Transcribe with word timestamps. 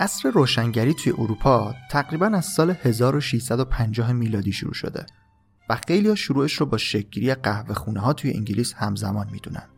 عصر 0.00 0.30
روشنگری 0.30 0.94
توی 0.94 1.12
اروپا 1.12 1.74
تقریبا 1.90 2.26
از 2.26 2.44
سال 2.44 2.70
1650 2.70 4.12
میلادی 4.12 4.52
شروع 4.52 4.74
شده 4.74 5.06
و 5.68 5.78
خیلی 5.88 6.16
شروعش 6.16 6.52
رو 6.52 6.66
با 6.66 6.76
شکلگیری 6.76 7.34
قهوه 7.34 7.74
خونه 7.74 8.00
ها 8.00 8.12
توی 8.12 8.32
انگلیس 8.34 8.74
همزمان 8.74 9.28
می‌دونن. 9.32 9.68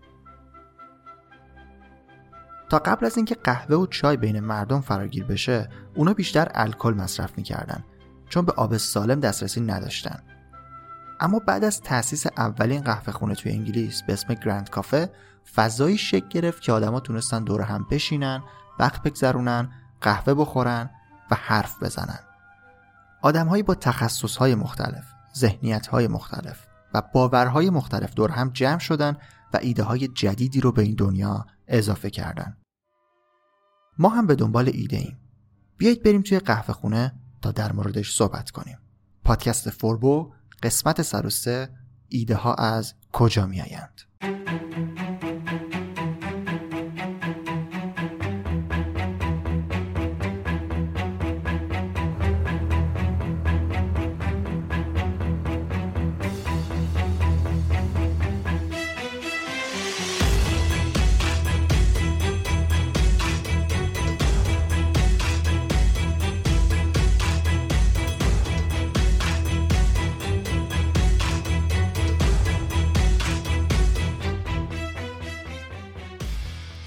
تا 2.71 2.79
قبل 2.79 3.07
از 3.07 3.17
اینکه 3.17 3.35
قهوه 3.35 3.77
و 3.77 3.87
چای 3.87 4.17
بین 4.17 4.41
مردم 4.41 4.81
فراگیر 4.81 5.25
بشه، 5.25 5.69
اونا 5.95 6.15
بیشتر 6.15 6.49
الکل 6.55 6.95
مصرف 6.95 7.39
می‌کردن 7.39 7.85
چون 8.29 8.45
به 8.45 8.53
آب 8.53 8.77
سالم 8.77 9.21
دسترسی 9.21 9.61
نداشتن. 9.61 10.23
اما 11.21 11.39
بعد 11.39 11.65
از 11.65 11.81
تأسیس 11.81 12.27
اولین 12.37 12.81
قهوه 12.81 13.13
خونه 13.13 13.35
توی 13.35 13.53
انگلیس 13.53 14.03
به 14.03 14.13
اسم 14.13 14.35
گرند 14.35 14.71
کافه 14.71 15.11
فضایی 15.55 15.99
شکل 15.99 16.29
گرفت 16.29 16.63
که 16.63 16.73
آدما 16.73 17.01
تونستن 17.01 17.45
دور 17.45 17.61
هم 17.61 17.87
بشینن، 17.91 18.43
وقت 18.79 19.03
بگذرونن 19.03 19.71
قهوه 20.03 20.35
بخورن 20.35 20.91
و 21.31 21.35
حرف 21.35 21.83
بزنن. 21.83 22.19
آدمهایی 23.23 23.63
با 23.63 23.75
تخصصهای 23.75 24.55
مختلف 24.55 25.05
ذهنیتهای 25.37 26.09
مختلف 26.09 26.67
و 26.95 27.03
باورهای 27.15 27.71
مختلف 27.71 28.15
دور 28.15 28.31
هم 28.31 28.51
جمع 28.51 28.79
شدن 28.79 29.17
و 29.55 29.59
ایده 29.63 29.83
های 29.83 30.09
جدیدی 30.09 30.61
رو 30.61 30.73
به 30.73 30.83
این 30.83 30.95
دنیا 30.95 31.47
اضافه 31.69 32.11
کردن. 32.11 32.57
ما 33.99 34.09
هم 34.09 34.27
به 34.27 34.35
دنبال 34.35 34.71
ایده 34.73 34.97
ایم. 34.97 35.19
بیایید 35.77 36.03
بریم 36.03 36.23
توی 36.23 36.39
قهوه 36.39 36.75
خونه 36.75 37.13
تا 37.43 37.53
در 37.53 37.73
موردش 37.73 38.17
صحبت 38.17 38.51
کنیم. 38.51 38.79
پادکست 39.25 39.71
فوربو 39.71 40.33
قسمت 40.63 41.03
103 41.03 41.69
ایده 42.09 42.37
ها 42.37 42.55
از 42.55 42.95
کجا 43.13 43.47
می 43.47 43.63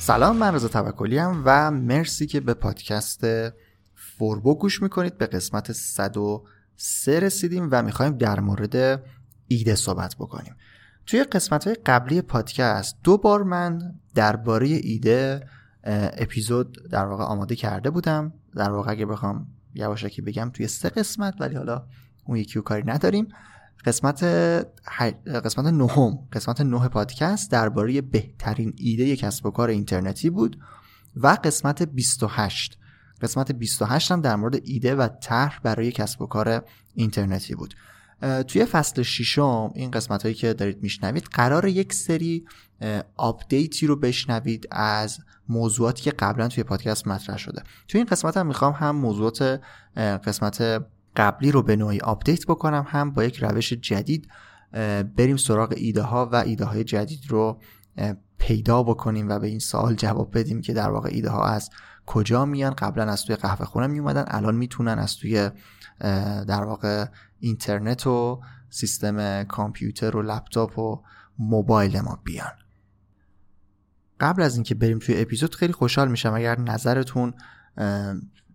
سلام 0.05 0.37
من 0.37 0.55
رضا 0.55 0.67
توکلی 0.67 1.19
و 1.19 1.71
مرسی 1.71 2.27
که 2.27 2.39
به 2.39 2.53
پادکست 2.53 3.25
فوربو 3.95 4.55
گوش 4.55 4.81
می‌کنید. 4.81 5.17
به 5.17 5.25
قسمت 5.25 5.71
103 5.71 7.19
رسیدیم 7.19 7.69
و 7.71 7.83
می‌خوایم 7.83 8.17
در 8.17 8.39
مورد 8.39 9.03
ایده 9.47 9.75
صحبت 9.75 10.15
بکنیم. 10.15 10.55
توی 11.05 11.23
قسمت 11.23 11.67
های 11.67 11.75
قبلی 11.85 12.21
پادکست 12.21 12.97
دو 13.03 13.17
بار 13.17 13.43
من 13.43 13.95
درباره 14.15 14.67
ایده 14.67 15.47
اپیزود 15.83 16.89
در 16.91 17.05
واقع 17.05 17.23
آماده 17.23 17.55
کرده 17.55 17.89
بودم. 17.89 18.33
در 18.55 18.71
واقع 18.71 18.91
اگه 18.91 19.05
بخوام 19.05 19.47
یواشکی 19.73 20.21
بگم 20.21 20.51
توی 20.53 20.67
سه 20.67 20.89
قسمت 20.89 21.33
ولی 21.39 21.55
حالا 21.55 21.85
اون 22.25 22.37
یکی 22.37 22.61
کاری 22.61 22.83
نداریم. 22.85 23.27
قسمت 23.85 24.23
قسمت 25.27 25.65
نهم 25.65 26.19
قسمت 26.33 26.61
نه 26.61 26.87
پادکست 26.87 27.51
درباره 27.51 28.01
بهترین 28.01 28.73
ایده 28.77 29.15
کسب 29.15 29.45
و 29.45 29.51
کار 29.51 29.69
اینترنتی 29.69 30.29
بود 30.29 30.59
و 31.15 31.37
قسمت 31.43 31.83
28 31.83 32.77
قسمت 33.21 33.51
28 33.51 34.11
هم 34.11 34.21
در 34.21 34.35
مورد 34.35 34.61
ایده 34.63 34.95
و 34.95 35.07
طرح 35.07 35.59
برای 35.63 35.91
کسب 35.91 36.21
و 36.21 36.25
کار 36.25 36.65
اینترنتی 36.95 37.55
بود. 37.55 37.73
توی 38.47 38.65
فصل 38.65 39.01
ششم 39.01 39.71
این 39.75 39.91
قسمت 39.91 40.23
هایی 40.23 40.35
که 40.35 40.53
دارید 40.53 40.83
میشنوید 40.83 41.23
قرار 41.23 41.67
یک 41.67 41.93
سری 41.93 42.45
آپدیتی 43.15 43.87
رو 43.87 43.95
بشنوید 43.95 44.67
از 44.71 45.19
موضوعاتی 45.49 46.03
که 46.03 46.11
قبلا 46.11 46.47
توی 46.47 46.63
پادکست 46.63 47.07
مطرح 47.07 47.37
شده. 47.37 47.63
توی 47.87 47.99
این 47.99 48.07
قسمت 48.07 48.37
هم 48.37 48.47
می‌خوام 48.47 48.73
هم 48.73 48.95
موضوعات 48.95 49.61
قسمت 49.97 50.85
قبلی 51.15 51.51
رو 51.51 51.61
به 51.61 51.75
نوعی 51.75 51.99
آپدیت 51.99 52.45
بکنم 52.45 52.85
هم 52.87 53.11
با 53.11 53.23
یک 53.23 53.43
روش 53.43 53.73
جدید 53.73 54.27
بریم 55.17 55.37
سراغ 55.37 55.73
ایده 55.77 56.01
ها 56.01 56.29
و 56.31 56.35
ایده 56.35 56.65
های 56.65 56.83
جدید 56.83 57.19
رو 57.29 57.61
پیدا 58.37 58.83
بکنیم 58.83 59.29
و 59.29 59.39
به 59.39 59.47
این 59.47 59.59
سوال 59.59 59.95
جواب 59.95 60.39
بدیم 60.39 60.61
که 60.61 60.73
در 60.73 60.89
واقع 60.89 61.09
ایده 61.11 61.29
ها 61.29 61.45
از 61.45 61.69
کجا 62.05 62.45
میان. 62.45 62.73
قبلا 62.73 63.03
از 63.03 63.23
توی 63.23 63.35
قهوه 63.35 63.65
خونه 63.65 63.87
می 63.87 63.99
اومدن 63.99 64.25
الان 64.27 64.55
می‌تونن 64.55 64.99
از 64.99 65.17
توی 65.17 65.49
در 66.47 66.63
واقع 66.63 67.05
اینترنت 67.39 68.07
و 68.07 68.41
سیستم 68.69 69.43
کامپیوتر 69.43 70.17
و 70.17 70.21
لپتاپ 70.21 70.79
و 70.79 71.01
موبایل 71.39 72.01
ما 72.01 72.19
بیان. 72.23 72.51
قبل 74.19 74.41
از 74.41 74.55
اینکه 74.55 74.75
بریم 74.75 74.99
توی 74.99 75.21
اپیزود 75.21 75.55
خیلی 75.55 75.73
خوشحال 75.73 76.11
میشم 76.11 76.33
اگر 76.33 76.59
نظرتون 76.59 77.33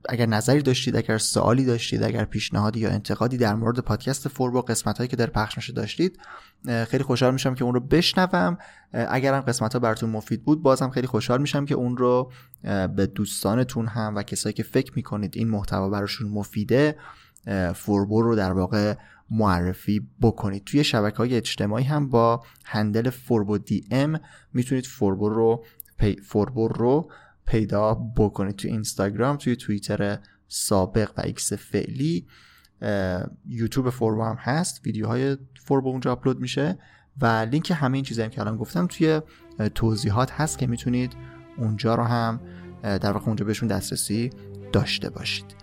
اگر 0.08 0.26
نظری 0.26 0.62
داشتید 0.62 0.96
اگر 0.96 1.18
سوالی 1.18 1.64
داشتید 1.64 2.02
اگر 2.02 2.24
پیشنهادی 2.24 2.80
یا 2.80 2.90
انتقادی 2.90 3.36
در 3.36 3.54
مورد 3.54 3.78
پادکست 3.78 4.28
فوربو 4.28 4.60
قسمت 4.60 4.98
هایی 4.98 5.08
که 5.08 5.16
در 5.16 5.26
پخش 5.26 5.56
میشه 5.56 5.72
داشتید 5.72 6.18
خیلی 6.88 7.04
خوشحال 7.04 7.32
میشم 7.32 7.54
که 7.54 7.64
اون 7.64 7.74
رو 7.74 7.80
بشنوم. 7.80 8.58
اگر 8.92 9.34
هم 9.34 9.40
قسمت 9.40 9.72
ها 9.72 9.78
براتون 9.78 10.10
مفید 10.10 10.44
بود 10.44 10.62
بازم 10.62 10.90
خیلی 10.90 11.06
خوشحال 11.06 11.40
میشم 11.40 11.64
که 11.64 11.74
اون 11.74 11.96
رو 11.96 12.32
به 12.96 13.06
دوستانتون 13.14 13.86
هم 13.86 14.16
و 14.16 14.22
کسایی 14.22 14.52
که 14.52 14.62
فکر 14.62 14.92
می‌کنید 14.96 15.32
این 15.36 15.48
محتوا 15.48 15.88
براشون 15.88 16.28
مفیده 16.28 16.96
فوربو 17.74 18.22
رو 18.22 18.36
در 18.36 18.52
واقع 18.52 18.94
معرفی 19.30 20.08
بکنید. 20.20 20.64
توی 20.64 20.84
شبکه 20.84 21.16
های 21.16 21.34
اجتماعی 21.34 21.84
هم 21.84 22.08
با 22.08 22.42
handle 22.64 23.10
فوربو 23.10 23.58
دی 23.58 23.84
ام 23.90 24.20
می‌تونید 24.54 24.86
فوربو 24.86 25.28
رو 25.28 25.64
فوربو 26.24 26.68
رو 26.68 27.10
پیدا 27.50 27.94
بکنید 28.16 28.56
توی 28.56 28.70
اینستاگرام 28.70 29.36
توی 29.36 29.56
توییتر 29.56 30.18
سابق 30.48 31.10
و 31.16 31.20
ایکس 31.20 31.52
فعلی. 31.52 32.26
یوتیوب 33.46 33.90
فوربو 33.90 34.22
هم 34.22 34.36
هست 34.38 34.80
ویدیوهای 34.86 35.36
فوربو 35.64 35.88
اونجا 35.88 36.12
آپلود 36.12 36.40
میشه 36.40 36.78
و 37.20 37.26
لینک 37.26 37.72
همه 37.76 37.94
این 37.94 38.04
چیزایی 38.04 38.28
که 38.28 38.40
الان 38.40 38.56
گفتم 38.56 38.86
توی 38.86 39.20
توضیحات 39.74 40.32
هست 40.32 40.58
که 40.58 40.66
می‌تونید 40.66 41.12
اونجا 41.58 41.94
رو 41.94 42.02
هم 42.02 42.40
در 42.82 43.12
واقع 43.12 43.26
اونجا 43.26 43.44
بهشون 43.44 43.68
دسترسی 43.68 44.30
داشته 44.72 45.10
باشید. 45.10 45.59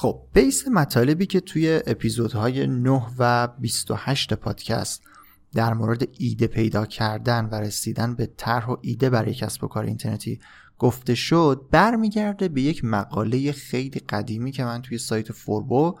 خب 0.00 0.22
بیس 0.32 0.68
مطالبی 0.68 1.26
که 1.26 1.40
توی 1.40 1.80
اپیزودهای 1.86 2.66
9 2.66 3.02
و 3.18 3.48
28 3.58 4.34
پادکست 4.34 5.02
در 5.54 5.74
مورد 5.74 6.08
ایده 6.18 6.46
پیدا 6.46 6.86
کردن 6.86 7.44
و 7.44 7.54
رسیدن 7.54 8.14
به 8.14 8.26
طرح 8.36 8.66
و 8.66 8.76
ایده 8.80 9.10
برای 9.10 9.34
کسب 9.34 9.64
و 9.64 9.68
کار 9.68 9.84
اینترنتی 9.84 10.40
گفته 10.78 11.14
شد 11.14 11.66
برمیگرده 11.70 12.48
به 12.48 12.62
یک 12.62 12.84
مقاله 12.84 13.52
خیلی 13.52 14.00
قدیمی 14.00 14.52
که 14.52 14.64
من 14.64 14.82
توی 14.82 14.98
سایت 14.98 15.32
فوربو 15.32 15.98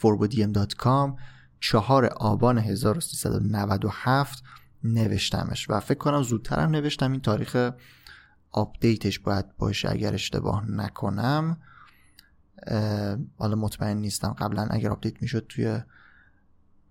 forbodm.com 0.00 1.12
چهار 1.60 2.06
آبان 2.06 2.58
1397 2.58 4.42
نوشتمش 4.84 5.70
و 5.70 5.80
فکر 5.80 5.98
کنم 5.98 6.22
زودترم 6.22 6.70
نوشتم 6.70 7.12
این 7.12 7.20
تاریخ 7.20 7.70
آپدیتش 8.52 9.18
باید 9.18 9.56
باشه 9.56 9.90
اگر 9.90 10.14
اشتباه 10.14 10.70
نکنم. 10.70 11.56
حالا 13.38 13.56
مطمئن 13.56 13.96
نیستم. 13.96 14.32
قبلا 14.38 14.66
اگر 14.70 14.90
آپدیت 14.90 15.22
می‌شد 15.22 15.46
توی 15.48 15.78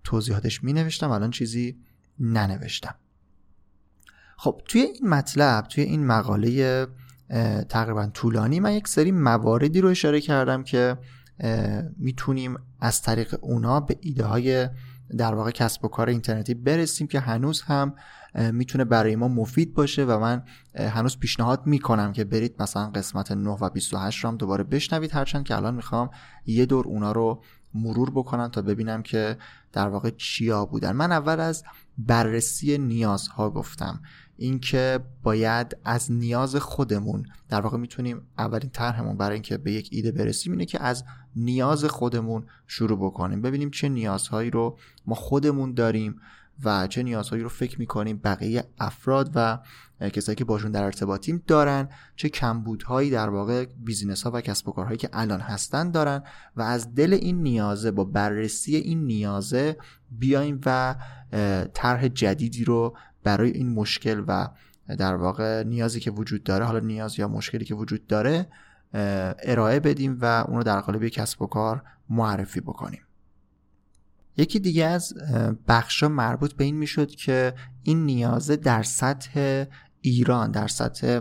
توضیحاتش 0.04 0.64
می 0.64 0.72
نوشتم 0.72 1.10
الان 1.10 1.30
چیزی 1.30 1.76
ننوشتم. 2.18 2.94
خب 4.36 4.62
توی 4.64 4.80
این 4.80 5.08
مطلب 5.08 5.64
توی 5.64 5.84
این 5.84 6.06
مقاله 6.06 6.86
تقریبا 7.68 8.06
طولانی 8.06 8.60
من 8.60 8.72
یک 8.72 8.88
سری 8.88 9.12
مواردی 9.12 9.80
رو 9.80 9.88
اشاره 9.88 10.20
کردم 10.20 10.62
که 10.62 10.98
می‌تونیم 11.96 12.58
از 12.80 13.02
طریق 13.02 13.38
اونا 13.40 13.80
به 13.80 13.98
ایده 14.00 14.24
های 14.24 14.68
در 15.16 15.34
واقع 15.34 15.50
کسب 15.50 15.84
و 15.84 15.88
کار 15.88 16.08
اینترنتی 16.08 16.54
برسیم 16.54 17.06
که 17.06 17.20
هنوز 17.20 17.62
هم 17.62 17.94
می‌تونه 18.34 18.84
برای 18.84 19.16
ما 19.16 19.28
مفید 19.28 19.74
باشه 19.74 20.04
و 20.04 20.18
من 20.18 20.42
هنوز 20.74 21.18
پیشنهاد 21.18 21.66
می‌کنم 21.66 22.12
که 22.12 22.24
برید 22.24 22.62
مثلا 22.62 22.90
قسمت 22.90 23.32
9 23.32 23.50
و 23.50 23.70
28 23.70 24.24
رو 24.24 24.30
هم 24.30 24.36
دوباره 24.36 24.64
بشنوید. 24.64 25.14
هرچند 25.14 25.44
که 25.44 25.56
الان 25.56 25.74
می‌خوام 25.74 26.10
یه 26.46 26.66
دور 26.66 26.86
اونا 26.86 27.12
رو 27.12 27.42
مرور 27.74 28.10
بکنم 28.10 28.48
تا 28.48 28.62
ببینم 28.62 29.02
که 29.02 29.36
در 29.72 29.88
واقع 29.88 30.10
چیا 30.10 30.66
بودن. 30.66 30.92
من 30.92 31.12
اول 31.12 31.40
از 31.40 31.64
بررسی 31.98 32.78
نیازها 32.78 33.50
گفتم. 33.50 34.00
اینکه 34.36 35.00
باید 35.22 35.76
از 35.84 36.12
نیاز 36.12 36.56
خودمون 36.56 37.26
در 37.48 37.60
واقع 37.60 37.78
می‌تونیم 37.78 38.22
اولین 38.38 38.70
طرحمون 38.70 39.16
برای 39.16 39.34
اینکه 39.34 39.58
به 39.58 39.72
یک 39.72 39.88
ایده 39.92 40.12
برسیم 40.12 40.52
اینه 40.52 40.64
که 40.64 40.82
از 40.82 41.04
نیاز 41.36 41.84
خودمون 41.84 42.46
شروع 42.66 42.98
بکنیم. 42.98 43.42
ببینیم 43.42 43.70
چه 43.70 43.88
نیازهایی 43.88 44.50
رو 44.50 44.78
ما 45.06 45.14
خودمون 45.14 45.74
داریم 45.74 46.20
و 46.64 46.86
چه 46.86 47.02
نیازهایی 47.02 47.42
رو 47.42 47.48
فکر 47.48 47.78
می‌کنیم 47.78 48.20
بقیه 48.24 48.64
افراد 48.78 49.30
و 49.34 49.58
کسایی 50.08 50.36
که 50.36 50.44
باشون 50.44 50.70
در 50.70 50.84
ارتباطیم 50.84 51.42
دارن 51.46 51.88
چه 52.16 52.28
کمبودهایی 52.28 53.10
در 53.10 53.28
واقع 53.28 53.66
بیزینس 53.84 54.22
ها 54.22 54.30
و 54.34 54.40
کسب 54.40 54.68
و 54.68 54.72
کارهایی 54.72 54.98
که 54.98 55.08
الان 55.12 55.40
هستن 55.40 55.90
دارن 55.90 56.22
و 56.56 56.62
از 56.62 56.94
دل 56.94 57.12
این 57.12 57.42
نیازه 57.42 57.90
با 57.90 58.04
بررسی 58.04 58.76
این 58.76 59.06
نیازه 59.06 59.76
بیایم 60.10 60.60
و 60.66 60.94
طرح 61.74 62.08
جدیدی 62.08 62.64
رو 62.64 62.96
برای 63.24 63.50
این 63.50 63.68
مشکل 63.68 64.24
و 64.26 64.48
در 64.98 65.14
واقع 65.14 65.62
نیازی 65.62 66.00
که 66.00 66.10
وجود 66.10 66.42
داره 66.42 66.64
حالا 66.64 66.78
نیاز 66.78 67.18
یا 67.18 67.28
مشکلی 67.28 67.64
که 67.64 67.74
وجود 67.74 68.06
داره 68.06 68.46
ارائه 69.42 69.80
بدیم 69.80 70.18
و 70.20 70.44
اون 70.48 70.56
رو 70.56 70.62
در 70.62 70.80
قالب 70.80 71.08
کسب 71.08 71.42
و 71.42 71.46
کار 71.46 71.82
معرفی 72.10 72.60
بکنیم. 72.60 73.00
یکی 74.36 74.58
دیگه 74.58 74.84
از 74.84 75.14
بخشا 75.68 76.08
مربوط 76.08 76.52
به 76.52 76.64
این 76.64 76.76
می‌شد 76.76 77.10
که 77.10 77.54
این 77.82 78.06
نیازه 78.06 78.56
در 78.56 78.82
سطح 78.82 79.64
ایران 80.00 80.50
در 80.50 80.68
سطح 80.68 81.20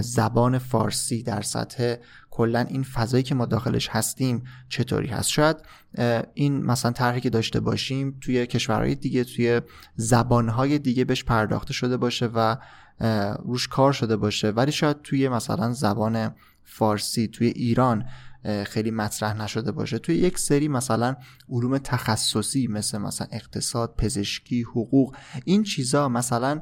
زبان 0.00 0.58
فارسی 0.58 1.22
در 1.22 1.42
سطح 1.42 1.94
کلا 2.30 2.60
این 2.60 2.82
فضایی 2.82 3.22
که 3.22 3.34
ما 3.34 3.46
داخلش 3.46 3.88
هستیم 3.88 4.42
چطوری 4.68 5.08
هست. 5.08 5.28
شاید 5.28 5.56
این 6.34 6.64
مثلا 6.64 6.92
طرحی 6.92 7.20
که 7.20 7.30
داشته 7.30 7.60
باشیم 7.60 8.18
توی 8.20 8.46
کشورهای 8.46 8.94
دیگه 8.94 9.24
توی 9.24 9.60
زبانهای 9.96 10.78
دیگه 10.78 11.04
بهش 11.04 11.24
پرداخته 11.24 11.72
شده 11.72 11.96
باشه 11.96 12.26
و 12.26 12.56
روش 13.44 13.68
کار 13.68 13.92
شده 13.92 14.16
باشه. 14.16 14.50
ولی 14.50 14.72
شاید 14.72 15.02
توی 15.02 15.28
مثلا 15.28 15.72
زبان 15.72 16.34
فارسی 16.64 17.28
توی 17.28 17.46
ایران 17.46 18.04
خیلی 18.66 18.90
مطرح 18.90 19.42
نشده 19.42 19.72
باشه. 19.72 19.98
توی 19.98 20.14
یک 20.14 20.38
سری 20.38 20.68
مثلا 20.68 21.16
علوم 21.50 21.78
تخصصی 21.78 22.66
مثل 22.66 22.98
مثلا 22.98 23.26
اقتصاد 23.30 23.94
پزشکی 23.98 24.62
حقوق 24.62 25.16
این 25.44 25.62
چیزا 25.62 26.08
مثلا 26.08 26.60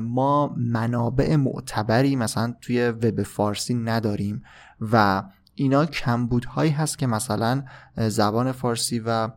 ما 0.00 0.54
منابع 0.56 1.36
معتبری 1.36 2.16
مثلا 2.16 2.54
توی 2.60 2.88
وب 2.88 3.22
فارسی 3.22 3.74
نداریم 3.74 4.42
و 4.80 5.22
اینا 5.54 5.86
کمبودهایی 5.86 6.70
هست 6.70 6.98
که 6.98 7.06
مثلا 7.06 7.64
زبان 7.96 8.52
فارسی 8.52 8.98
و 8.98 9.30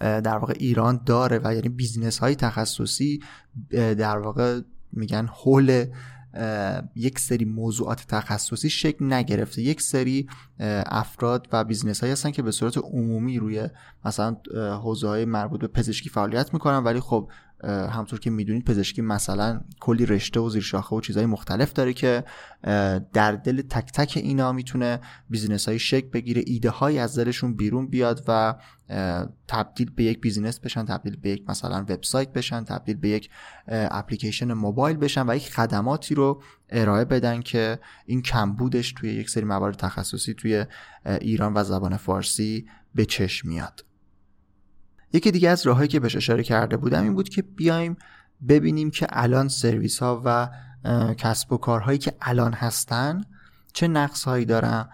در 0.00 0.38
واقع 0.38 0.54
ایران 0.58 1.00
داره 1.06 1.40
و 1.44 1.54
یعنی 1.54 1.68
بیزنس 1.68 2.18
های 2.18 2.34
تخصصی 2.34 3.20
در 3.70 4.18
واقع 4.18 4.60
میگن 4.92 5.26
حول 5.26 5.86
یک 6.94 7.18
سری 7.18 7.44
موضوعات 7.44 8.06
تخصصی 8.08 8.70
شکل 8.70 9.12
نگرفته. 9.12 9.62
یک 9.62 9.82
سری 9.82 10.28
افراد 10.86 11.48
و 11.52 11.64
بیزنس 11.64 12.00
هایی 12.00 12.12
هستن 12.12 12.30
که 12.30 12.42
به 12.42 12.50
صورت 12.50 12.78
عمومی 12.78 13.38
روی 13.38 13.68
مثلا 14.04 14.36
حوزه 14.82 15.08
های 15.08 15.24
مربوط 15.24 15.60
به 15.60 15.66
پزشکی 15.66 16.08
فعالیت 16.08 16.52
می‌کنن 16.54 16.78
ولی 16.78 17.00
خب 17.00 17.30
همطور 17.64 18.20
که 18.20 18.30
می‌دونید 18.30 18.64
پزشکی 18.64 19.02
مثلا 19.02 19.60
کلی 19.80 20.06
رشته 20.06 20.40
و 20.40 20.48
زیرشاخه 20.48 20.96
و 20.96 21.00
چیزهای 21.00 21.26
مختلف 21.26 21.72
داره 21.72 21.92
که 21.92 22.24
در 23.12 23.32
دل 23.32 23.62
تک 23.62 23.92
تک 23.92 24.12
اینا 24.16 24.52
می‌تونه 24.52 25.00
بیزینس 25.30 25.68
های 25.68 25.78
شکل 25.78 26.08
بگیره 26.08 26.42
ایده 26.46 26.70
های 26.70 26.98
از 26.98 27.18
دلشون 27.18 27.54
بیرون 27.54 27.86
بیاد 27.86 28.24
و 28.28 28.54
تبدیل 29.48 29.90
به 29.90 30.04
یک 30.04 30.20
بیزینس 30.20 30.60
بشن 30.60 30.84
تبدیل 30.84 31.16
به 31.16 31.30
یک 31.30 31.44
مثلا 31.48 31.80
وبسایت 31.88 32.32
بشن 32.32 32.64
تبدیل 32.64 32.96
به 32.96 33.08
یک 33.08 33.30
اپلیکیشن 33.68 34.52
موبایل 34.52 34.96
بشن 34.96 35.30
و 35.30 35.36
یک 35.36 35.52
خدماتی 35.52 36.14
رو 36.14 36.42
ارائه 36.70 37.04
بدن 37.04 37.40
که 37.42 37.78
این 38.06 38.22
کمبودش 38.22 38.92
توی 38.92 39.10
یک 39.10 39.30
سری 39.30 39.44
موارد 39.44 39.76
تخصصی 39.76 40.34
توی 40.34 40.64
ایران 41.06 41.54
و 41.54 41.64
زبان 41.64 41.96
فارسی 41.96 42.66
به 42.94 43.04
چشم 43.04 43.48
میاد. 43.48 43.87
یکی 45.12 45.30
دیگه 45.30 45.50
از 45.50 45.66
راههایی 45.66 45.88
که 45.88 46.00
بهش 46.00 46.16
اشاره 46.16 46.42
کرده 46.42 46.76
بودم 46.76 47.02
این 47.02 47.14
بود 47.14 47.28
که 47.28 47.42
بیایم 47.42 47.96
ببینیم 48.48 48.90
که 48.90 49.06
الان 49.10 49.48
سرویس 49.48 49.98
ها 49.98 50.22
و 50.24 50.48
کسب 51.14 51.52
و 51.52 51.56
کارهایی 51.56 51.98
که 51.98 52.12
الان 52.20 52.52
هستن 52.52 53.20
چه 53.72 53.88
نقص 53.88 54.24
هایی 54.24 54.44
دارن 54.44 54.88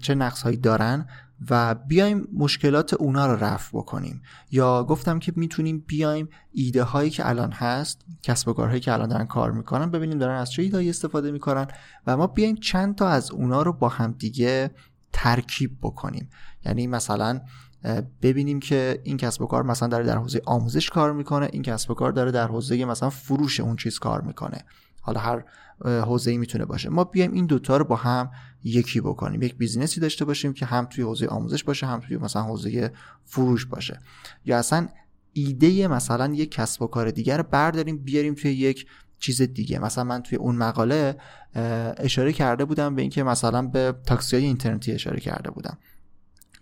چه 0.00 0.14
نقص 0.14 0.42
هایی 0.42 0.56
دارن 0.56 1.06
و 1.50 1.74
بیایم 1.74 2.28
مشکلات 2.32 2.94
اونا 2.94 3.26
رو 3.26 3.44
رفع 3.44 3.78
بکنیم. 3.78 4.22
یا 4.50 4.84
گفتم 4.84 5.18
که 5.18 5.32
می‌تونیم 5.36 5.84
بیایم 5.86 6.28
ایده 6.52 6.82
هایی 6.82 7.10
که 7.10 7.28
الان 7.28 7.52
هست 7.52 8.04
کسب 8.22 8.48
و 8.48 8.52
کارهایی 8.52 8.80
که 8.80 8.92
الان 8.92 9.08
دارن 9.08 9.26
کار 9.26 9.52
می‌کنن 9.52 9.90
ببینیم 9.90 10.18
دارن 10.18 10.38
از 10.38 10.52
چه 10.52 10.62
ایده 10.62 10.88
استفاده 10.88 11.30
می‌کنن 11.30 11.66
و 12.06 12.16
ما 12.16 12.26
بیایم 12.26 12.56
چند 12.56 12.94
تا 12.94 13.08
از 13.08 13.30
اونا 13.30 13.62
رو 13.62 13.72
با 13.72 13.88
هم 13.88 14.12
دیگه 14.12 14.70
ترکیب 15.12 15.78
بکنیم. 15.82 16.30
یعنی 16.64 16.86
مثلا 16.86 17.40
ببینیم 18.22 18.60
که 18.60 19.00
این 19.04 19.16
کسب 19.16 19.42
و 19.42 19.46
کار 19.46 19.62
مثلا 19.62 19.88
داره 19.88 20.04
در 20.04 20.16
حوزه 20.16 20.42
آموزش 20.46 20.90
کار 20.90 21.12
می‌کنه 21.12 21.48
این 21.52 21.62
کسب 21.62 21.90
و 21.90 21.94
کار 21.94 22.12
داره 22.12 22.30
در 22.30 22.46
حوزه 22.46 22.84
مثلا 22.84 23.10
فروش 23.10 23.60
اون 23.60 23.76
چیز 23.76 23.98
کار 23.98 24.20
می‌کنه. 24.20 24.64
حالا 25.00 25.20
هر 25.20 25.44
حوزه 25.84 26.30
ای 26.30 26.38
می‌تونه 26.38 26.64
باشه. 26.64 26.88
ما 26.88 27.04
بیایم 27.04 27.32
این 27.32 27.46
دوتا 27.46 27.76
رو 27.76 27.84
با 27.84 27.96
هم 27.96 28.30
یکی 28.64 29.00
بکنیم. 29.00 29.42
یک 29.42 29.56
بیزینسی 29.56 30.00
داشته 30.00 30.24
باشیم 30.24 30.52
که 30.52 30.66
هم 30.66 30.84
توی 30.84 31.04
حوزه 31.04 31.26
آموزش 31.26 31.64
باشه 31.64 31.86
هم 31.86 32.00
توی 32.00 32.16
مثلا 32.16 32.42
حوزه 32.42 32.92
فروش 33.24 33.66
باشه. 33.66 34.00
یا 34.44 34.58
اصلا 34.58 34.88
ایده 35.32 35.88
مثلا 35.88 36.34
یک 36.34 36.50
کسب 36.50 36.82
و 36.82 36.86
کار 36.86 37.10
دیگر 37.10 37.36
رو 37.36 37.44
برداریم 37.50 37.98
بیاریم 37.98 38.34
توی 38.34 38.50
یک 38.52 38.86
چیز 39.18 39.42
دیگه. 39.42 39.78
مثلا 39.78 40.04
من 40.04 40.22
توی 40.22 40.38
اون 40.38 40.56
مقاله 40.56 41.16
اشاره 41.96 42.32
کرده 42.32 42.64
بودم 42.64 42.94
به 42.94 43.02
اینکه 43.02 43.22
مثلا 43.22 43.62
به 43.62 43.94
تاکسی 44.06 44.36
های 44.36 44.44
اینترنتی 44.44 44.92
اشاره 44.92 45.20
کرده 45.20 45.50
بودم. 45.50 45.78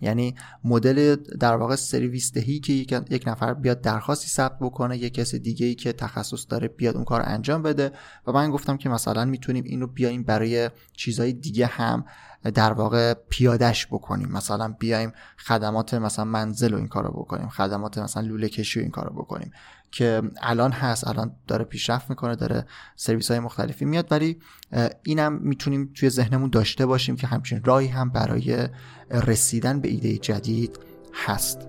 یعنی 0.01 0.35
مدل 0.65 1.15
در 1.15 1.57
واقع 1.57 1.77
سرویس 1.77 2.33
دهی 2.33 2.61
که 2.61 2.73
یک 3.11 3.25
نفر 3.27 3.55
بیاد 3.55 3.81
درخواستی 3.81 4.29
ثبت 4.29 4.59
بکنه 4.61 4.99
یک 4.99 5.15
کس 5.15 5.35
دیگه 5.35 5.67
ای 5.67 5.75
که 5.75 5.93
تخصص 5.93 6.47
داره 6.49 6.69
بیاد 6.69 6.95
اون 6.95 7.05
کار 7.05 7.23
انجام 7.25 7.63
بده. 7.63 7.93
و 8.27 8.33
من 8.33 8.51
گفتم 8.51 8.77
که 8.77 8.89
مثلا 8.89 9.25
می‌تونیم 9.25 9.65
اینو 9.65 9.87
بیایم 9.87 10.23
برای 10.23 10.71
چیزهای 10.93 11.33
دیگه 11.33 11.67
هم 11.67 12.05
در 12.55 12.73
واقع 12.73 13.15
پیادش 13.15 13.87
بکنیم. 13.87 14.29
مثلا 14.29 14.69
بیایم 14.79 15.13
خدمات 15.39 15.95
مثلا 15.95 16.25
منزل 16.25 16.75
و 16.75 16.77
این 16.77 16.89
کارو 16.89 17.11
بکنیم 17.11 17.49
خدمات 17.49 17.99
مثلا 17.99 18.23
لوله 18.23 18.49
کشی 18.49 18.81
و 18.81 18.83
این 18.83 18.91
کارو 18.91 19.23
بکنیم. 19.23 19.53
که 19.91 20.23
الان 20.43 20.73
هست 20.73 21.09
الان 21.09 21.37
داره 21.47 21.65
پیشرفت 21.65 22.11
می‌کنه 22.11 22.37
داره 22.37 22.67
سرویس 22.97 23.31
های 23.31 23.41
مختلفی 23.41 23.85
میاد 23.85 24.13
ولی 24.13 24.39
اینم 25.03 25.33
می‌تونیم 25.33 25.91
توی 25.95 26.11
ذهنمون 26.11 26.51
داشته 26.51 26.87
باشیم 26.87 27.17
که 27.17 27.27
همچین 27.27 27.65
راهی 27.65 27.87
هم 27.87 28.11
برای 28.11 28.69
رسیدن 29.11 29.81
به 29.81 29.89
ایده 29.89 30.19
جدید 30.19 30.79
هست. 31.27 31.69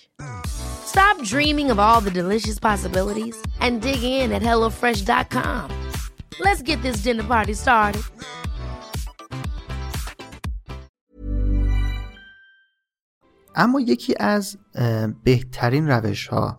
Stop 0.85 1.23
dreaming 1.23 1.71
of 1.71 1.79
all 1.79 2.01
the 2.01 2.11
delicious 2.11 2.59
possibilities 2.59 3.35
and 3.59 3.81
dig 3.81 4.03
in 4.03 4.31
at 4.31 4.41
HelloFresh.com. 4.41 5.69
Let's 6.39 6.61
get 6.61 6.81
this 6.81 6.97
dinner 7.03 7.23
party 7.23 7.53
started. 7.53 8.03
اما 13.55 13.79
یکی 13.79 14.15
از 14.19 14.57
بهترین 15.23 15.87
روش 15.87 16.27
ها 16.27 16.55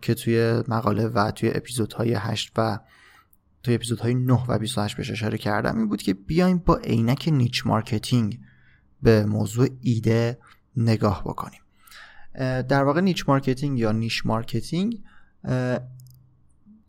که 0.00 0.14
توی 0.14 0.62
مقاله 0.68 1.06
و 1.06 1.30
توی 1.30 1.50
اپیزودهای 1.54 2.14
8 2.14 2.52
و 2.56 2.78
توی 3.62 3.74
اپیزودهای 3.74 4.14
9 4.14 4.44
و 4.48 4.58
28 4.58 4.96
بهش 4.96 5.10
اشاره 5.10 5.38
کردم 5.38 5.78
این 5.78 5.88
بود 5.88 6.02
که 6.02 6.14
بیایم 6.14 6.58
با 6.58 6.76
عینک 6.76 7.28
niche 7.32 7.66
marketing 7.66 8.40
به 9.02 9.24
موضوع 9.24 9.68
ایده 9.80 10.38
نگاه 10.76 11.22
بکنیم 11.24 11.60
در 12.38 12.84
واقع 12.84 13.00
niche 13.00 13.28
marketing 13.28 13.78
یا 13.78 13.92
niche 13.92 14.26
marketing 14.26 15.02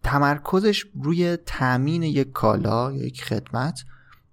تمرکزش 0.03 0.85
روی 1.03 1.37
تامین 1.37 2.03
یک 2.03 2.31
کالا 2.31 2.91
یا 2.91 3.05
یک 3.05 3.23
خدمت 3.23 3.85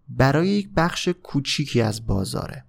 برای 0.09 0.49
یک 0.49 0.69
بخش 0.76 1.09
کوچیکی 1.09 1.81
از 1.81 2.07
بازاره. 2.07 2.64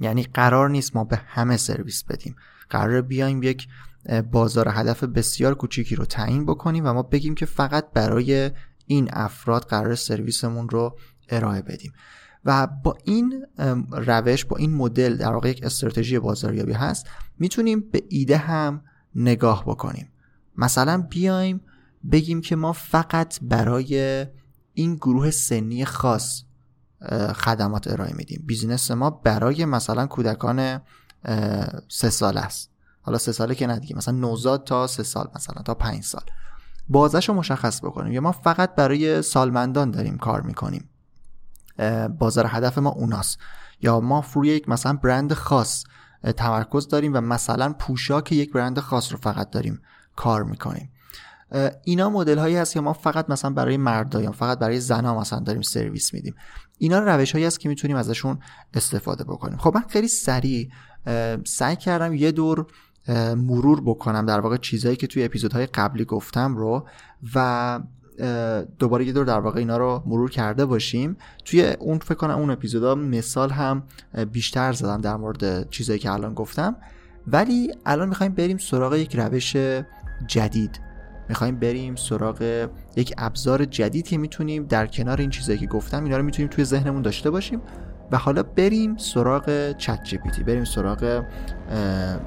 یعنی 0.00 0.22
قرار 0.22 0.70
نیست 0.70 0.96
ما 0.96 1.04
به 1.04 1.16
همه 1.16 1.56
سرویس 1.56 2.04
بدیم. 2.04 2.36
قرار 2.70 3.02
بیایم 3.02 3.42
یک 3.42 3.68
بازار 4.30 4.68
هدف 4.68 5.04
بسیار 5.04 5.54
کوچیکی 5.54 5.94
رو 5.94 6.04
تعیین 6.04 6.46
بکنیم 6.46 6.86
و 6.86 6.92
ما 6.92 7.02
بگیم 7.02 7.34
که 7.34 7.46
فقط 7.46 7.90
برای 7.90 8.50
این 8.86 9.08
افراد 9.12 9.64
قرار 9.64 9.94
سرویسمون 9.94 10.68
رو 10.68 10.98
ارائه 11.28 11.62
بدیم. 11.62 11.92
و 12.44 12.66
با 12.66 12.96
این 13.04 13.46
روش 13.90 14.44
با 14.44 14.56
این 14.56 14.74
مدل 14.74 15.16
در 15.16 15.32
واقع 15.32 15.50
یک 15.50 15.64
استراتژی 15.64 16.18
بازاریابی 16.18 16.72
هست 16.72 17.06
می‌تونیم 17.38 17.80
به 17.80 18.02
ایده 18.08 18.36
هم 18.36 18.82
نگاه 19.14 19.64
بکنیم. 19.64 20.08
مثلا 20.56 21.06
بیایم 21.10 21.60
بگیم 22.12 22.40
که 22.40 22.56
ما 22.56 22.72
فقط 22.72 23.38
برای 23.42 24.26
این 24.74 24.94
گروه 24.94 25.30
سنی 25.30 25.84
خاص 25.84 26.42
خدمات 27.34 27.88
ارائه 27.88 28.14
میدیم. 28.14 28.42
بیزینس 28.46 28.90
ما 28.90 29.10
برای 29.10 29.64
مثلا 29.64 30.06
کودکان 30.06 30.80
سه 31.88 32.10
سال 32.10 32.38
است. 32.38 32.70
حالا 33.02 33.18
سه 33.18 33.32
ساله 33.32 33.54
که 33.54 33.66
ندیگه 33.66 33.96
مثلا 33.96 34.14
نوزاد 34.14 34.64
تا 34.64 34.86
سه 34.86 35.02
سال 35.02 35.30
مثلا 35.36 35.62
تا 35.62 35.74
پنج 35.74 36.02
سال. 36.04 36.22
بازش 36.88 37.28
رو 37.28 37.34
مشخص 37.34 37.84
بکنیم. 37.84 38.12
یا 38.12 38.20
ما 38.20 38.32
فقط 38.32 38.74
برای 38.74 39.22
سالمندان 39.22 39.90
داریم 39.90 40.18
کار 40.18 40.40
می‌کنیم. 40.40 40.88
بازار 42.18 42.46
هدف 42.48 42.78
ما 42.78 42.90
اوناست. 42.90 43.38
یا 43.80 44.00
ما 44.00 44.24
روی 44.34 44.48
یک 44.48 44.68
مثلا 44.68 44.92
برند 44.92 45.32
خاص 45.32 45.84
تمرکز 46.36 46.88
داریم 46.88 47.14
و 47.14 47.20
مثلا 47.20 47.72
پوشاک 47.72 48.32
یک 48.32 48.52
برند 48.52 48.78
خاص 48.80 49.12
رو 49.12 49.18
فقط 49.18 49.50
داریم 49.50 49.82
کار 50.16 50.42
می‌کنیم. 50.44 50.92
اینا 51.84 52.10
مدل 52.10 52.38
هایی 52.38 52.56
هست 52.56 52.72
که 52.72 52.80
ما 52.80 52.92
فقط 52.92 53.30
مثلا 53.30 53.50
برای 53.50 53.76
مردا 53.76 54.22
یا 54.22 54.32
فقط 54.32 54.58
برای 54.58 54.80
زنها 54.80 55.20
مثلا 55.20 55.38
داریم 55.38 55.62
سرویس 55.62 56.14
میدیم. 56.14 56.34
اینا 56.78 56.98
روش 56.98 57.32
هایی 57.32 57.44
هست 57.44 57.60
که 57.60 57.68
می‌تونیم 57.68 57.96
ازشون 57.96 58.38
استفاده 58.74 59.24
بکنیم. 59.24 59.58
خب 59.58 59.72
من 59.74 59.82
خیلی 59.88 60.08
سریع 60.08 60.70
سعی 61.44 61.76
کردم 61.76 62.14
یه 62.14 62.32
دور 62.32 62.66
مرور 63.36 63.80
بکنم 63.80 64.26
در 64.26 64.40
واقع 64.40 64.56
چیزهایی 64.56 64.96
که 64.96 65.06
توی 65.06 65.24
اپیزودهای 65.24 65.66
قبلی 65.66 66.04
گفتم 66.04 66.56
رو 66.56 66.88
و 67.34 67.80
دوباره 68.78 69.04
یه 69.04 69.12
دور 69.12 69.24
در 69.24 69.40
واقع 69.40 69.58
اینا 69.58 69.76
رو 69.76 70.02
مرور 70.06 70.30
کرده 70.30 70.66
باشیم. 70.66 71.16
توی 71.44 71.70
اون 71.70 71.98
فکر 71.98 72.14
کنم 72.14 72.38
اون 72.38 72.50
اپیزودا 72.50 72.94
مثال 72.94 73.50
هم 73.50 73.82
بیشتر 74.32 74.72
زدم 74.72 75.00
در 75.00 75.16
مورد 75.16 75.70
چیزایی 75.70 75.98
که 75.98 76.12
الان 76.12 76.34
گفتم. 76.34 76.76
ولی 77.26 77.74
الان 77.86 78.08
می‌خوایم 78.08 78.32
بریم 78.32 78.58
سراغ 78.58 78.94
یک 78.94 79.16
روش 79.16 79.56
جدید. 80.26 80.80
می‌خوایم 81.28 81.56
بریم 81.56 81.94
سراغ 81.94 82.68
یک 82.96 83.14
ابزار 83.18 83.64
جدید 83.64 84.08
که 84.08 84.18
می‌تونیم 84.18 84.64
در 84.64 84.86
کنار 84.86 85.20
این 85.20 85.30
چیزایی 85.30 85.58
که 85.58 85.66
گفتم 85.66 86.04
اینا 86.04 86.16
رو 86.16 86.22
می‌تونیم 86.22 86.50
توی 86.50 86.64
ذهنمون 86.64 87.02
داشته 87.02 87.30
باشیم. 87.30 87.60
و 88.10 88.16
حالا 88.16 88.42
بریم 88.42 88.96
سراغ 88.96 89.72
چت 89.72 90.04
جی 90.04 90.18
بریم 90.46 90.64
سراغ 90.64 91.24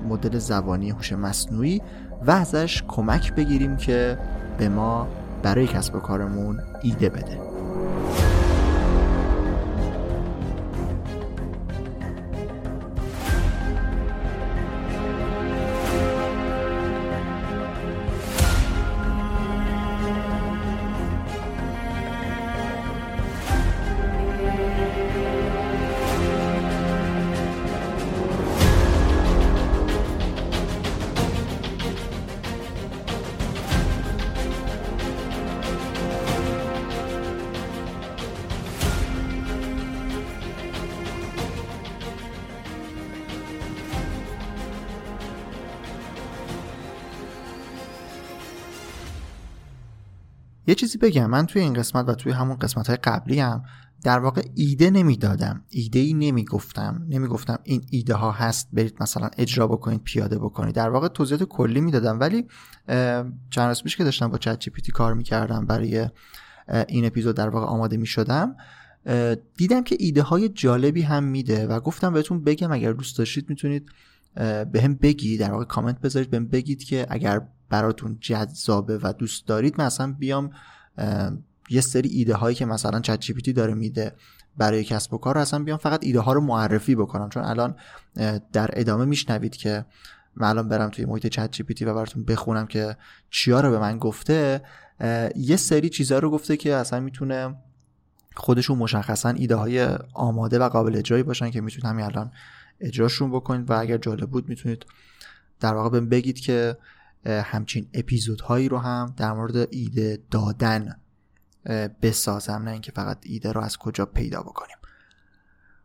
مدل 0.09 0.37
زبانی 0.39 0.89
هوش 0.89 1.13
مصنوعی 1.13 1.81
و 2.27 2.31
ازش 2.31 2.83
کمک 2.87 3.33
بگیریم 3.33 3.77
که 3.77 4.17
به 4.57 4.69
ما 4.69 5.07
برای 5.45 5.67
کسب 5.67 5.95
و 5.95 5.99
کارمون 5.99 6.59
ایده 6.81 7.09
بده. 7.09 7.39
یه 50.67 50.75
چیزی 50.75 50.97
بگم. 50.97 51.29
من 51.29 51.45
توی 51.45 51.61
این 51.61 51.73
قسمت 51.73 52.09
و 52.09 52.15
توی 52.15 52.31
همون 52.31 52.57
قسمت 52.57 52.87
های 52.87 52.97
قبلی 52.97 53.39
هم 53.39 53.63
در 54.03 54.19
واقع 54.19 54.41
ایده 54.55 54.89
نمی‌دادم. 54.89 55.63
ایده 55.69 55.99
ای 55.99 56.13
نمی‌گفتم. 56.13 57.05
نمی‌گفتم 57.09 57.59
این 57.63 57.85
ایده 57.89 58.13
ها 58.13 58.31
هست 58.31 58.69
برید 58.73 58.95
مثلا 58.99 59.29
اجرا 59.37 59.67
بکنید 59.67 60.03
پیاده 60.03 60.37
بکنید. 60.37 60.75
در 60.75 60.89
واقع 60.89 61.07
توضیحات 61.07 61.43
کلی 61.43 61.81
می‌دادم. 61.81 62.19
ولی 62.19 62.47
چند 63.49 63.67
روز 63.67 63.83
پیش 63.83 63.97
که 63.97 64.03
داشتم 64.03 64.27
با 64.27 64.37
چت 64.37 64.59
جی 64.59 64.71
پی 64.71 64.81
تی 64.81 64.91
کار 64.91 65.13
می‌کردم 65.13 65.65
برای 65.65 66.07
این 66.87 67.05
اپیزود 67.05 67.35
در 67.35 67.49
واقع 67.49 67.65
آماده 67.65 67.97
می‌شدم 67.97 68.55
دیدم 69.57 69.83
که 69.83 69.95
ایده 69.99 70.21
های 70.21 70.49
جالبی 70.49 71.01
هم 71.01 71.23
میده 71.23 71.67
و 71.67 71.79
گفتم 71.79 72.13
بهتون 72.13 72.43
بگم 72.43 72.71
اگر 72.71 72.93
دوست 72.93 73.17
داشتید 73.17 73.49
می‌تونید 73.49 73.89
به 74.71 74.81
هم 74.83 74.95
بگید. 74.95 75.39
در 75.39 75.51
واقع 75.51 75.65
کامنت 75.65 76.01
بذارید 76.01 76.29
بهم 76.29 76.47
بگید 76.47 76.83
که 76.83 77.07
اگر 77.09 77.41
براتون 77.69 78.17
جذابه 78.21 78.99
و 79.03 79.13
دوست 79.13 79.47
دارید 79.47 79.75
من 79.77 79.85
اصلا 79.85 80.15
بیام 80.19 80.49
یه 81.69 81.81
سری 81.81 82.09
ایده 82.09 82.35
هایی 82.35 82.55
که 82.55 82.65
مثلا 82.65 82.99
چت 82.99 83.19
جی 83.19 83.53
داره 83.53 83.73
میده 83.73 84.15
برای 84.57 84.83
کسب 84.83 85.13
و 85.13 85.17
کار 85.17 85.37
اصلا 85.37 85.63
بیام 85.63 85.77
فقط 85.77 86.03
ایده 86.03 86.19
ها 86.19 86.33
رو 86.33 86.41
معرفی 86.41 86.95
بکنم. 86.95 87.29
چون 87.29 87.43
الان 87.43 87.75
در 88.53 88.69
ادامه 88.73 89.05
میشنوید 89.05 89.55
که 89.55 89.85
من 90.35 90.47
الان 90.47 90.69
برم 90.69 90.89
توی 90.89 91.05
محیط 91.05 91.27
چت 91.27 91.51
جی 91.51 91.85
و 91.85 91.93
براتون 91.93 92.23
بخونم 92.23 92.67
که 92.67 92.97
چیا 93.29 93.61
رو 93.61 93.71
به 93.71 93.79
من 93.79 93.97
گفته 93.97 94.61
یه 95.35 95.55
سری 95.55 95.89
چیزها 95.89 96.19
رو 96.19 96.31
گفته 96.31 96.57
که 96.57 96.73
اصلا 96.73 96.99
می‌تونه 96.99 97.55
خودشون 98.35 98.77
مشخصا 98.77 99.29
ایده 99.29 99.55
های 99.55 99.97
آماده 100.13 100.59
و 100.59 100.69
قابل 100.69 100.97
اجرایی 100.97 101.23
باشن 101.23 101.49
که 101.49 101.61
می‌تونید 101.61 101.85
همین 101.85 102.05
الان 102.05 102.31
اجراشون 102.79 103.31
بکنید. 103.31 103.69
و 103.69 103.73
اگر 103.73 103.97
جالب 103.97 104.29
بود 104.29 104.49
می‌تونید 104.49 104.85
در 105.59 105.73
واقع 105.73 105.89
بهم 105.89 106.09
بگید 106.09 106.39
که 106.39 106.77
همچین 107.25 107.87
اپیزودهایی 107.93 108.69
رو 108.69 108.77
هم 108.77 109.13
در 109.17 109.33
مورد 109.33 109.67
ایده 109.71 110.19
دادن 110.31 110.95
بسازم 112.01 112.61
نه 112.65 112.71
اینکه 112.71 112.91
فقط 112.91 113.17
ایده 113.21 113.51
رو 113.51 113.61
از 113.61 113.77
کجا 113.77 114.05
پیدا 114.05 114.41
بکنیم. 114.41 114.77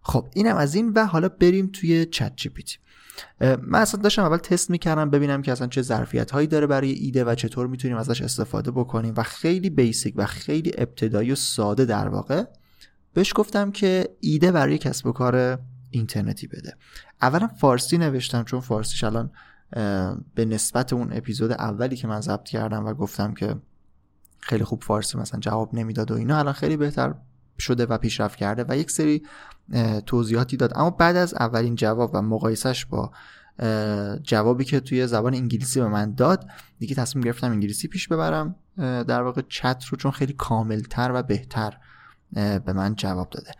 خب 0.02 0.28
اینم 0.35 0.56
از 0.56 0.75
این 0.75 0.92
و 0.92 1.06
حالا 1.06 1.28
بریم 1.28 1.70
توی 1.73 2.06
چت 2.06 2.32
جی 2.37 2.49
پی 2.49 2.64
من 3.40 3.80
اصلا 3.80 4.00
داشتم 4.00 4.23
اول 4.23 4.37
تست 4.37 4.70
می‌کردم 4.70 5.11
ببینم 5.11 5.42
که 5.42 5.52
اصلا 5.52 5.66
چه 5.66 5.82
ظرفیت 5.82 6.30
هایی 6.30 6.47
داره 6.47 6.66
برای 6.66 6.90
ایده 6.90 7.25
و 7.25 7.35
چطور 7.35 7.66
می‌تونیم 7.66 7.97
ازش 7.97 8.23
استفاده 8.23 8.70
بکنیم 8.70 9.14
و 9.16 9.23
خیلی 9.23 9.70
بیسیک 9.70 10.14
و 10.16 10.26
خیلی 10.26 10.73
ابتدایی 10.78 11.32
و 11.32 11.35
ساده 11.35 11.85
در 11.85 12.09
واقع 12.09 12.44
بهش 13.14 13.32
گفتم 13.37 13.70
که 13.70 14.09
ایده 14.20 14.52
برای 14.52 14.78
کسب 14.78 15.06
و 15.06 15.12
کار 15.12 15.59
اینترنتی 15.90 16.47
بده. 16.47 16.76
اولا 17.23 17.47
فارسی 17.47 17.99
نوشتم 17.99 18.44
چون 18.44 18.61
فارسیش 18.61 19.04
الان 19.04 19.30
به 20.34 20.44
نسبت 20.44 20.92
اون 20.92 21.12
اپیزود 21.12 21.52
اولی 21.52 21.96
که 21.96 22.08
من 22.08 22.20
ضبط 22.20 22.44
کردم 22.44 22.86
و 22.86 22.94
گفتم 22.94 23.34
که 23.34 23.56
خیلی 24.40 24.64
خوب 24.64 24.82
فارسی 24.82 25.18
مثلا 25.18 25.40
جواب 25.40 25.74
نمی‌داد 25.74 26.10
و 26.10 26.14
اینا 26.14 26.38
الان 26.38 26.52
خیلی 26.52 26.76
بهتر 26.76 27.14
شده 27.58 27.86
و 27.86 27.98
پیشرفت 27.98 28.36
کرده 28.36 28.64
و 28.68 28.76
یک 28.76 28.90
سری 28.90 29.22
توضیحاتی 30.06 30.56
داد. 30.56 30.72
اما 30.74 30.90
بعد 30.90 31.16
از 31.16 31.34
اولین 31.34 31.74
جواب 31.74 32.10
و 32.14 32.22
مقایسش 32.22 32.86
با 32.86 33.12
جوابی 34.22 34.64
که 34.64 34.80
توی 34.80 35.06
زبان 35.06 35.34
انگلیسی 35.34 35.80
به 35.80 35.88
من 35.88 36.14
داد 36.14 36.46
دیگه 36.78 36.94
تصمیم 36.94 37.24
گرفتم 37.24 37.50
انگلیسی 37.50 37.88
پیش 37.88 38.08
ببرم 38.08 38.54
در 38.76 39.22
واقع 39.22 39.42
چت 39.48 39.84
رو 39.84 39.98
چون 39.98 40.10
خیلی 40.10 40.32
کاملتر 40.32 41.10
و 41.14 41.22
بهتر 41.22 41.76
به 42.34 42.72
من 42.72 42.94
جواب 42.94 43.30
داده. 43.30 43.52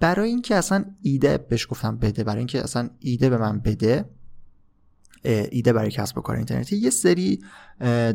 برای 0.00 0.28
اینکه 0.28 0.56
اصلا 0.56 0.84
ایده 1.02 1.38
بهش 1.38 1.66
گفتم 1.70 1.96
بده 1.96 2.24
برای 2.24 2.38
اینکه 2.38 2.62
اصلا 2.62 2.90
ایده 2.98 3.30
به 3.30 3.38
من 3.38 3.60
بده 3.60 4.04
ایده 5.24 5.72
برای 5.72 5.90
کسب 5.90 6.18
و 6.18 6.20
کار 6.20 6.36
اینترنتی. 6.36 6.76
یه 6.76 6.90
سری 6.90 7.40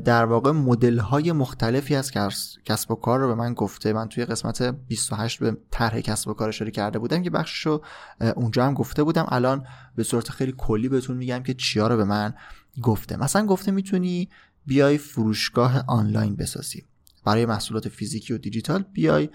در 0.05 0.25
واقع 0.25 0.51
مدل 0.51 0.97
های 0.97 1.31
مختلفی 1.31 1.95
از 1.95 2.11
کسب 2.65 2.91
و 2.91 2.95
کار 2.95 3.19
رو 3.19 3.27
به 3.27 3.35
من 3.35 3.53
گفته. 3.53 3.93
من 3.93 4.09
توی 4.09 4.25
قسمت 4.25 4.61
28 4.61 5.39
به 5.39 5.57
طرح 5.71 6.01
کسب 6.01 6.29
و 6.29 6.33
کار 6.33 6.49
اشاره 6.49 6.71
کرده 6.71 6.99
بودم 6.99 7.23
که 7.23 7.29
بخشش 7.29 7.65
رو 7.65 7.83
اونجا 8.35 8.65
هم 8.65 8.73
گفته 8.73 9.03
بودم. 9.03 9.25
الان 9.29 9.65
به 9.95 10.03
صورت 10.03 10.29
خیلی 10.29 10.53
کلی 10.57 10.89
بهتون 10.89 11.17
میگم 11.17 11.43
که 11.43 11.53
چیا 11.53 11.87
رو 11.87 11.97
به 11.97 12.03
من 12.03 12.33
گفته. 12.81 13.17
مثلا 13.17 13.45
گفته 13.45 13.71
می‌تونی 13.71 14.29
بیای 14.65 14.97
فروشگاه 14.97 15.83
آنلاین 15.87 16.35
بسازی. 16.35 16.83
برای 17.25 17.45
محصولات 17.45 17.89
فیزیکی 17.89 18.33
و 18.33 18.37
دیجیتال 18.37 18.85
بیای 18.93 19.29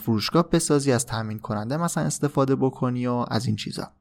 فروشگاه 0.00 0.50
بسازی 0.50 0.92
از 0.92 1.06
تامین 1.06 1.38
کننده 1.38 1.76
مثلا 1.76 2.04
استفاده 2.04 2.56
بکنی 2.56 3.06
و 3.06 3.24
از 3.28 3.46
این 3.46 3.56
چیزا. 3.56 3.92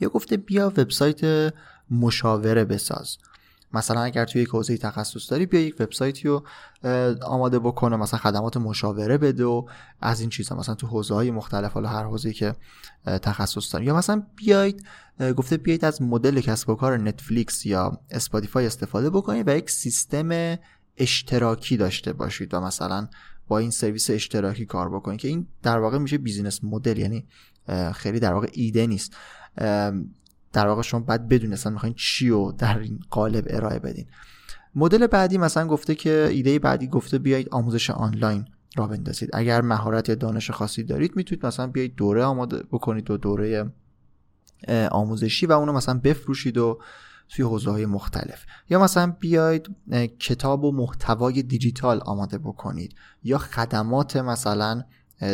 یا 0.00 0.08
گفته 0.08 0.36
بیا 0.36 0.68
وبسایت 0.76 1.52
مشاوره 1.90 2.64
بساز. 2.64 3.16
مثلا 3.72 4.02
اگر 4.02 4.24
توی 4.24 4.42
یک 4.42 4.48
حوزه 4.48 4.76
تخصص 4.76 5.30
داری 5.30 5.46
بیا 5.46 5.60
یک 5.60 5.76
وبسایتی 5.80 6.28
رو 6.28 6.44
آماده 7.22 7.58
بکنه 7.58 7.96
مثلا 7.96 8.20
خدمات 8.20 8.56
مشاوره 8.56 9.18
بده 9.18 9.44
و 9.44 9.66
از 10.00 10.20
این 10.20 10.30
چیزا. 10.30 10.56
مثلا 10.56 10.74
تو 10.74 10.86
حوزه 10.86 11.14
های 11.14 11.30
مختلف 11.30 11.72
حالا 11.72 11.88
هر 11.88 12.04
حوزه‌ای 12.04 12.34
که 12.34 12.54
تخصص 13.06 13.72
داری. 13.74 13.84
یا 13.84 13.96
مثلا 13.96 14.22
بیاید 14.36 14.86
گفته 15.36 15.56
بیایید 15.56 15.84
از 15.84 16.02
مدل 16.02 16.40
کسب 16.40 16.70
و 16.70 16.74
کار 16.74 16.98
Netflix 16.98 17.66
یا 17.66 18.00
Spotify 18.10 18.66
استفاده 18.66 19.10
بکنید 19.10 19.48
و 19.48 19.56
یک 19.56 19.70
سیستم 19.70 20.58
اشتراکی 20.96 21.76
داشته 21.76 22.12
باشید 22.12 22.54
و 22.54 22.60
مثلا 22.60 23.08
با 23.48 23.58
این 23.58 23.70
سرویس 23.70 24.10
اشتراکی 24.10 24.66
کار 24.66 24.90
بکنید 24.90 25.20
که 25.20 25.28
این 25.28 25.46
در 25.62 25.78
واقع 25.78 25.98
میشه 25.98 26.18
بیزینس 26.18 26.64
مدل 26.64 26.98
یعنی 26.98 27.26
خیلی 27.94 28.20
در 28.20 28.32
واقع 28.32 28.48
ایده 28.52 28.86
نیست. 28.86 29.16
در 30.54 30.66
واقع 30.66 30.82
شما 30.82 31.00
باید 31.00 31.28
بدون 31.28 31.52
اصلا 31.52 31.72
می‌خواین 31.72 31.94
چی 31.98 32.28
رو 32.28 32.54
در 32.58 32.78
این 32.78 33.00
قالب 33.10 33.46
ارائه 33.50 33.78
بدین. 33.78 34.06
مدل 34.74 35.06
بعدی 35.06 35.38
مثلا 35.38 35.66
گفته 35.66 35.94
که 35.94 36.28
ایده 36.30 36.58
بعدی 36.58 36.86
گفته 36.86 37.18
بیایید 37.18 37.48
آموزش 37.50 37.90
آنلاین 37.90 38.44
را 38.76 38.86
بندازید. 38.86 39.30
اگر 39.32 39.60
مهارت 39.60 40.08
یا 40.08 40.14
دانش 40.14 40.50
خاصی 40.50 40.82
دارید 40.82 41.16
می‌تونید 41.16 41.46
مثلا 41.46 41.66
بیایید 41.66 41.94
دوره 41.94 42.24
آماده 42.24 42.62
بکنید 42.72 43.10
و 43.10 43.16
دوره 43.16 43.72
آموزشی 44.90 45.46
و 45.46 45.52
اونو 45.52 45.72
مثلا 45.72 46.00
بفروشید 46.04 46.58
و 46.58 46.80
توی 47.28 47.44
حوزه 47.44 47.70
های 47.70 47.86
مختلف. 47.86 48.44
یا 48.70 48.82
مثلا 48.82 49.16
بیاید 49.20 49.68
کتاب 50.18 50.64
و 50.64 50.72
محتوای 50.72 51.42
دیجیتال 51.42 52.00
آماده 52.00 52.38
بکنید. 52.38 52.94
یا 53.22 53.38
خدمات 53.38 54.16
مثلا 54.16 54.82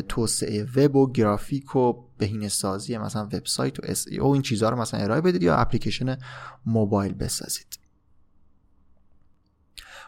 توسعه 0.08 0.64
وب 0.76 0.96
و 0.96 1.12
گرافیک 1.12 1.76
و 1.76 1.92
بهینه 2.18 2.48
سازی 2.48 2.98
مثلا 2.98 3.24
وبسایت 3.24 3.80
و 3.80 3.82
اس 3.84 4.06
او 4.20 4.32
این 4.32 4.42
چیزها 4.42 4.68
رو 4.68 4.76
مثلا 4.76 5.00
ارائه 5.00 5.20
بدید 5.20 5.42
یا 5.42 5.56
اپلیکیشن 5.56 6.18
موبایل 6.66 7.14
بسازید. 7.14 7.78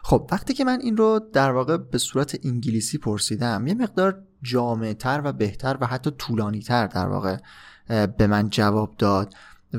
خب 0.03 0.29
وقتی 0.31 0.53
که 0.53 0.63
من 0.63 0.79
این 0.81 0.97
رو 0.97 1.19
در 1.33 1.51
واقع 1.51 1.77
به 1.77 1.97
صورت 1.97 2.39
انگلیسی 2.43 2.97
پرسیدم 2.97 3.67
یه 3.67 3.73
مقدار 3.73 4.23
جامعتر 4.41 5.21
و 5.23 5.33
بهتر 5.33 5.77
و 5.81 5.85
حتی 5.85 6.11
طولانی 6.11 6.61
تر 6.61 6.87
در 6.87 7.07
واقع 7.07 7.37
به 8.17 8.27
من 8.27 8.49
جواب 8.49 8.95
داد. 8.97 9.33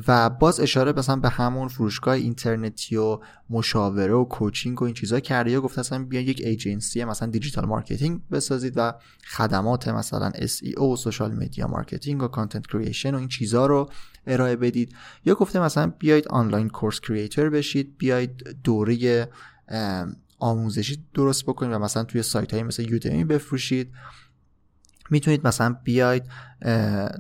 و 0.09 0.31
باز 0.31 0.61
اشاره 0.61 0.93
مثلا 0.93 1.17
به 1.17 1.29
همون 1.29 1.69
فروشگاه 1.69 2.15
اینترنتی 2.15 2.97
و 2.97 3.21
مشاوره 3.51 4.15
و 4.15 4.25
coaching 4.25 4.83
و 4.83 4.85
این 4.85 4.95
چیزا 4.95 5.21
کرده. 5.21 5.51
یا 5.51 5.61
گفته 5.61 5.81
اصلا 5.81 6.05
بیا 6.05 6.21
یک 6.21 6.41
ایجنسی 6.45 7.05
مثلا 7.05 7.31
digital 7.31 7.65
marketing 7.65 8.21
بسازید 8.29 8.73
و 8.77 8.95
خدمات 9.27 9.89
مثلا 9.89 10.31
SEO 10.31 10.81
و 10.81 10.97
social 10.97 11.33
media 11.33 11.67
marketing 11.67 12.23
و 12.23 12.29
content 12.29 12.67
creation 12.67 13.15
و 13.15 13.19
این 13.19 13.29
چیزا 13.29 13.67
رو 13.67 13.91
ارائه 14.27 14.57
بدید. 14.57 14.95
یا 15.25 15.35
گفته 15.35 15.61
مثلا 15.61 15.93
بیاید 15.99 16.29
online 16.29 16.69
course 16.69 17.01
creator 17.01 17.51
بشید 17.51 17.99
بیاید 17.99 18.57
دوره 18.65 19.29
آموزشی 20.39 21.05
درست 21.15 21.45
بکنید 21.45 21.73
و 21.73 21.79
مثلا 21.79 22.05
توی 22.05 22.23
سایت 22.23 22.55
های 22.55 22.63
مثل 22.63 22.91
Udemy 22.91 23.25
بفروشید. 23.25 23.93
می‌تونید 25.11 25.47
مثلا 25.47 25.77
بیاید 25.85 26.23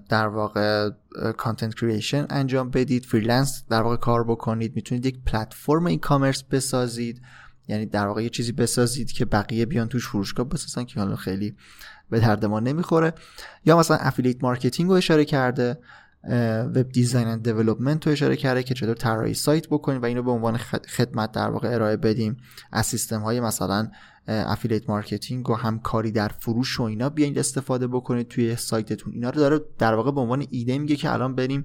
در 0.09 0.27
واقع 0.27 0.90
content 1.37 1.74
creation 1.74 2.27
انجام 2.31 2.70
بدید 2.70 3.05
freelance 3.05 3.64
در 3.70 3.83
واقع 3.83 3.97
کار 3.97 4.25
بکنید. 4.25 4.77
می‌تونید 4.77 5.07
یک 5.07 5.18
پلتفرم 5.27 5.87
e-commerce 5.87 6.42
بسازید. 6.42 7.23
یعنی 7.68 7.87
در 7.87 8.07
واقع 8.07 8.23
یه 8.23 8.29
چیزی 8.29 8.53
بسازید 8.53 9.12
که 9.12 9.25
بقیه 9.25 9.66
بیان 9.66 9.88
توش 9.88 10.09
فروشگاه 10.09 10.49
بسازن 10.49 10.85
که 10.85 11.01
حالا 11.01 11.16
خیلی 11.16 11.57
به 12.11 12.20
درد 12.20 12.44
ما 12.44 12.61
نمی‌خوره. 12.61 13.12
یا 13.64 13.79
مثلا 13.79 13.97
affiliate 13.96 14.44
marketing 14.44 14.90
رو 14.90 14.97
اشاره 14.97 15.25
کرده. 15.25 15.79
web 16.74 16.88
design 16.88 17.29
and 17.29 17.44
development 17.44 18.07
رو 18.06 18.12
اشاره 18.12 18.37
کرده 18.37 18.62
که 18.62 18.74
چطور 18.74 18.94
طراحی 18.94 19.34
سایت 19.34 19.68
بکنیم 19.68 20.02
و 20.02 20.04
اینو 20.04 20.22
به 20.22 20.30
عنوان 20.30 20.56
خدمت 20.96 21.32
در 21.32 21.50
واقع 21.50 21.74
ارائه 21.74 21.96
بدیم. 21.96 22.37
از 22.72 22.87
سیستم 22.87 23.20
های 23.20 23.40
مثلا 23.40 23.88
affiliate 24.29 24.90
marketing 24.90 25.50
و 25.50 25.54
همکاری 25.54 26.10
در 26.10 26.28
فروش 26.28 26.80
و 26.80 26.82
اینا 26.82 27.08
بیاین 27.08 27.38
استفاده 27.38 27.87
بکنید 27.87 28.28
توی 28.28 28.56
سایتتون. 28.56 29.12
اینا 29.12 29.30
رو 29.30 29.37
داره 29.37 29.60
در 29.78 29.94
واقع 29.94 30.10
به 30.10 30.20
عنوان 30.20 30.46
ایده 30.50 30.78
میگه 30.78 30.96
که 30.96 31.12
الان 31.12 31.34
بریم 31.34 31.64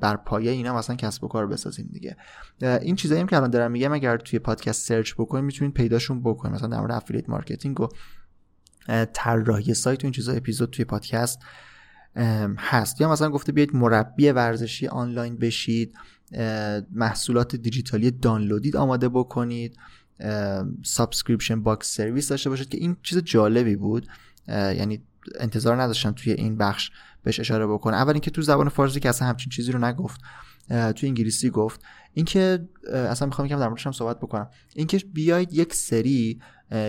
بر 0.00 0.16
پایه 0.16 0.50
اینا 0.50 0.74
مثلا 0.74 0.96
کسب 0.96 1.24
و 1.24 1.28
کار 1.28 1.46
بسازیم 1.46 1.90
دیگه. 1.92 2.16
این 2.60 2.96
چیزایی 2.96 3.26
که 3.26 3.36
الان 3.36 3.50
دارم 3.50 3.70
میگم 3.70 3.92
اگر 3.92 4.16
توی 4.16 4.38
پادکست 4.38 4.86
search 4.86 5.14
بکنید 5.14 5.44
می‌تونید 5.44 5.74
پیداشون 5.74 6.20
بکنید. 6.20 6.54
مثلا 6.54 6.68
در 6.68 6.80
مورد 6.80 6.92
affiliate 6.92 7.28
marketing 7.28 7.80
و 7.80 7.88
طراحی 9.12 9.74
سایت 9.74 10.04
و 10.04 10.06
این 10.06 10.12
چیزا 10.12 10.32
اپیزود 10.32 10.70
توی 10.70 10.84
پادکست 10.84 11.40
هست. 12.58 13.00
یا 13.00 13.12
مثلا 13.12 13.30
گفته 13.30 13.52
بیاید 13.52 13.76
مربی 13.76 14.28
ورزشی 14.28 14.86
آنلاین 14.86 15.36
بشید 15.36 15.94
محصولات 16.92 17.56
دیجیتالی 17.56 18.10
دانلودی 18.10 18.76
آماده 18.76 19.08
بکنید 19.08 19.76
subscription 20.84 21.62
box 21.62 21.96
service 21.96 22.28
داشته 22.28 22.50
باشید 22.50 22.68
که 22.68 22.78
این 22.78 22.96
چیز 23.02 23.18
جالبی 23.18 23.76
بود. 23.76 24.06
یعنی 24.48 25.02
انتظار 25.40 25.82
نداشتم 25.82 26.12
توی 26.12 26.32
این 26.32 26.56
بخش 26.56 26.90
بهش 27.22 27.40
اشاره 27.40 27.66
بکنه 27.66 27.96
اول 27.96 28.12
اینکه 28.12 28.30
تو 28.30 28.42
زبان 28.42 28.68
فارسی 28.68 29.00
که 29.00 29.08
اصلا 29.08 29.28
همچین 29.28 29.50
چیزی 29.50 29.72
رو 29.72 29.84
نگفت 29.84 30.20
تو 30.68 31.06
انگلیسی 31.06 31.50
گفت. 31.50 31.80
اینکه 32.14 32.68
اصلا 32.92 33.26
می‌خوام 33.26 33.46
یکم 33.46 33.58
در 33.58 33.68
موردش 33.68 33.86
هم 33.86 33.92
صحبت 33.92 34.18
بکنم. 34.18 34.50
اینکه 34.74 34.98
بیاید 34.98 35.52
یک 35.52 35.74
سری 35.74 36.40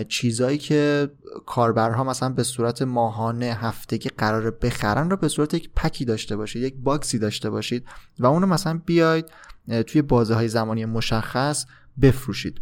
چیزایی 0.08 0.58
که 0.58 1.10
کاربرها 1.46 2.04
مثلا 2.04 2.28
به 2.28 2.42
صورت 2.42 2.82
ماهانه 2.82 3.46
هفتگی 3.46 4.08
قراره 4.08 4.50
بخرن 4.50 5.10
رو 5.10 5.16
به 5.16 5.28
صورت 5.28 5.54
یک 5.54 5.70
pack 5.76 5.98
ی 5.98 6.04
داشته 6.04 6.36
باشید 6.36 6.62
یک 6.62 6.74
box 6.78 7.08
ی 7.08 7.18
داشته 7.18 7.50
باشید 7.50 7.86
و 8.18 8.26
اونو 8.26 8.46
مثلا 8.46 8.80
بیاید 8.86 9.26
توی 9.86 10.02
بازه 10.02 10.34
های 10.34 10.48
زمانی 10.48 10.84
مشخص 10.84 11.66
بفروشید. 12.02 12.60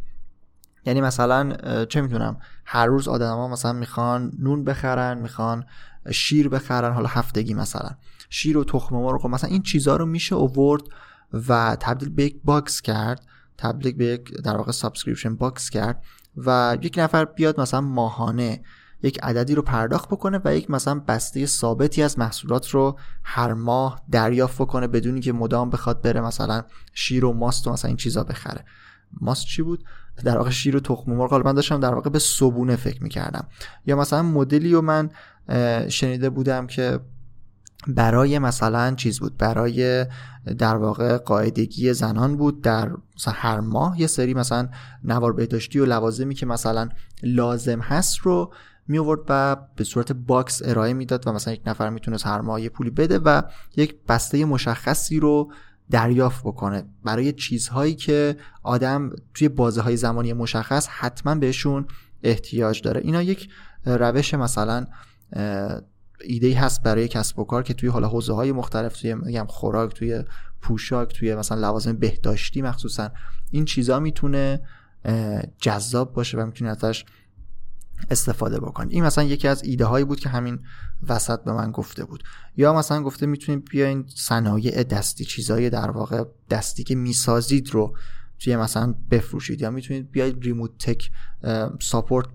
یعنی 0.86 1.00
مثلا 1.00 1.52
چه 1.84 2.00
می‌دونم 2.00 2.40
هر 2.64 2.86
روز 2.86 3.08
آدما 3.08 3.48
مثلا 3.48 3.72
می‌خوان 3.72 4.32
نون 4.38 4.64
بخرن 4.64 5.18
می‌خوان 5.18 5.64
شیر 6.12 6.48
بخرن 6.48 6.92
حالا 6.92 7.08
هفتگی 7.08 7.54
مثلا. 7.54 7.90
شیر 8.30 8.58
و 8.58 8.64
تخم 8.64 8.96
مرغ 8.96 9.26
مثلا 9.26 9.50
این 9.50 9.62
چیزها 9.62 9.96
رو 9.96 10.06
میشه 10.06 10.34
اوورد 10.34 10.82
و 11.48 11.76
تبدیل 11.80 12.08
به 12.08 12.24
یک 12.24 12.40
box 12.44 12.82
کرد 12.82 13.26
تبدیل 13.58 13.92
به 13.92 14.04
یک 14.04 14.34
در 14.34 14.56
واقع 14.56 14.72
subscription 14.72 15.36
box 15.36 15.70
کرد. 15.70 16.02
و 16.46 16.78
یک 16.82 16.94
نفر 16.98 17.24
بیاد 17.24 17.60
مثلا 17.60 17.80
ماهانه 17.80 18.60
یک 19.02 19.18
عددی 19.22 19.54
رو 19.54 19.62
پرداخت 19.62 20.08
بکنه 20.08 20.40
و 20.44 20.56
یک 20.56 20.70
مثلا 20.70 21.00
بسته 21.08 21.46
ثابتی 21.46 22.02
از 22.02 22.18
محصولات 22.18 22.70
رو 22.70 22.98
هر 23.22 23.52
ماه 23.52 24.02
دریافت 24.10 24.58
بکنه 24.62 24.86
بدونی 24.86 25.20
که 25.20 25.32
مدام 25.32 25.70
بخواد 25.70 26.02
بره 26.02 26.20
مثلا 26.20 26.62
شیر 26.94 27.24
و 27.24 27.32
ماست 27.32 27.66
و 27.66 27.72
مثلا 27.72 27.88
این 27.88 27.96
چیزا 27.96 28.24
بخره. 28.24 28.64
ماست 29.20 29.46
چی 29.46 29.62
بود؟ 29.62 29.84
در 30.24 30.38
واقع 30.38 30.50
شیر 30.50 30.76
و 30.76 30.80
تخم 30.80 31.12
مرغ. 31.12 31.34
من 31.34 31.52
داشتم 31.52 31.80
در 31.80 31.94
واقع 31.94 32.10
به 32.10 32.18
صبونه 32.18 32.76
فکر 32.76 33.02
می‌کردم. 33.02 33.48
یا 33.86 33.96
مثلا 33.96 34.22
مدلی 34.22 34.72
رو 34.72 34.82
من 34.82 35.10
شنیده 35.88 36.30
بودم 36.30 36.66
که 36.66 37.00
برای 37.86 38.38
مثلا 38.38 38.94
چیز 38.94 39.20
بود 39.20 39.36
برای 39.36 40.06
در 40.58 40.76
واقع 40.76 41.18
قاعدگی 41.18 41.92
زنان 41.92 42.36
بود. 42.36 42.62
در 42.62 42.90
مثلا 43.16 43.34
هر 43.36 43.60
ماه 43.60 44.00
یه 44.00 44.06
سری 44.06 44.34
مثلا 44.34 44.68
نوار 45.04 45.32
بهداشتی 45.32 45.78
و 45.78 45.84
لوازمی 45.84 46.34
که 46.34 46.46
مثلا 46.46 46.88
لازم 47.22 47.80
هست 47.80 48.18
رو 48.18 48.52
می 48.88 48.98
آورد 48.98 49.20
و 49.28 49.56
به 49.76 49.84
صورت 49.84 50.12
باکس 50.12 50.62
ارائه 50.64 50.92
می‌داد 50.92 51.26
و 51.26 51.32
مثلا 51.32 51.54
یک 51.54 51.62
نفر 51.66 51.90
می‌تونست 51.90 52.26
هر 52.26 52.40
ماه 52.40 52.60
یه 52.60 52.68
پولی 52.68 52.90
بده 52.90 53.18
و 53.18 53.42
یک 53.76 53.96
بسته 54.08 54.44
مشخصی 54.44 55.20
رو 55.20 55.52
دریافت 55.90 56.40
بکنه. 56.44 56.84
برای 57.04 57.32
چیزهایی 57.32 57.94
که 57.94 58.36
آدم 58.62 59.10
توی 59.34 59.48
بازه 59.48 59.80
های 59.80 59.96
زمانی 59.96 60.32
مشخص 60.32 60.88
حتما 60.88 61.34
بهشون 61.34 61.86
احتیاج 62.22 62.82
داره. 62.82 63.00
اینا 63.00 63.22
یک 63.22 63.48
روش 63.86 64.34
مثلا 64.34 64.86
ایده 66.24 66.60
هست 66.60 66.82
برای 66.82 67.08
کسب 67.08 67.38
و 67.38 67.44
کار 67.44 67.62
که 67.62 67.74
توی 67.74 67.88
حالا 67.88 68.08
حوزه 68.08 68.32
های 68.32 68.52
مختلف 68.52 69.00
توی 69.00 69.14
میگم 69.14 69.46
خوراک 69.48 69.94
توی 69.94 70.24
پوشاک 70.60 71.18
توی 71.18 71.34
مثلا 71.34 71.60
لوازم 71.60 71.92
بهداشتی 71.92 72.62
مخصوصا 72.62 73.10
این 73.50 73.64
چیزا 73.64 74.00
می‌تونه 74.00 74.60
جذاب 75.60 76.12
باشه 76.12 76.38
و 76.38 76.46
می‌تونه 76.46 76.70
ازش 76.70 77.04
استفاده 78.10 78.60
بکنید 78.60 78.92
این 78.92 79.04
مثلا 79.04 79.24
یکی 79.24 79.48
از 79.48 79.64
ایده 79.64 79.84
هایی 79.84 80.04
بود 80.04 80.20
که 80.20 80.28
همین 80.28 80.58
وسط 81.08 81.44
به 81.44 81.52
من 81.52 81.70
گفته 81.70 82.04
بود. 82.04 82.24
یا 82.56 82.72
مثلا 82.72 83.02
گفته 83.02 83.26
می‌تونید 83.26 83.68
بیاین 83.70 84.04
صنایع 84.14 84.82
دستی 84.82 85.24
چیزای 85.24 85.70
در 85.70 85.90
واقع 85.90 86.24
دستی 86.50 86.84
که 86.84 86.94
می‌سازید 86.94 87.70
رو 87.70 87.96
توی 88.38 88.56
مثلا 88.56 88.94
بفروشید. 89.10 89.60
یا 89.60 89.70
می‌تونید 89.70 90.10
بیاید 90.10 90.42
ریموت 90.42 90.70
تک 90.78 91.10
ساپورت 91.80 92.26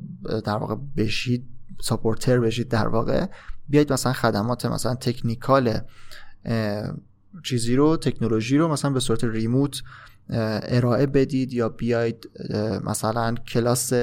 در 0.45 0.57
واقع 0.57 0.75
بشید 0.97 1.47
ساپورتر 1.81 2.39
بشید 2.39 2.67
در 2.67 2.87
واقع. 2.87 3.25
بیاید 3.69 3.93
مثلا 3.93 4.13
خدمات 4.13 4.65
مثلا 4.65 4.95
تکنیکال 4.95 5.79
چیزی 7.43 7.75
رو 7.75 7.97
تکنولوژی 7.97 8.57
رو 8.57 8.67
مثلا 8.67 8.91
به 8.91 8.99
صورت 8.99 9.23
ریموت 9.23 9.83
ارائه 10.29 11.05
بدید 11.05 11.53
یا 11.53 11.69
بیاید 11.69 12.29
مثلا 12.83 13.35
کلاس 13.35 13.93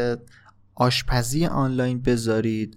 آشپزی 0.75 1.47
آنلاین 1.47 2.03
بذارید 2.03 2.77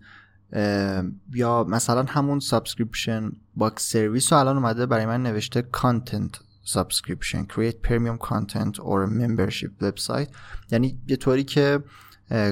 یا 1.34 1.66
مثلا 1.70 2.04
همون 2.04 2.40
subscription 2.40 3.32
box 3.56 3.92
service 3.92 4.34
رو 4.34 4.40
الان 4.40 4.58
اومده 4.58 4.86
برای 4.86 5.06
من 5.06 5.24
نوشته 5.24 5.62
content 5.62 6.40
subscription 6.64 7.46
create 7.46 7.88
premium 7.88 8.18
content 8.28 8.80
or 8.80 9.08
membership 9.08 9.72
website. 9.82 10.28
یعنی 10.72 11.00
یه 11.08 11.16
طوری 11.16 11.44
که 11.44 11.84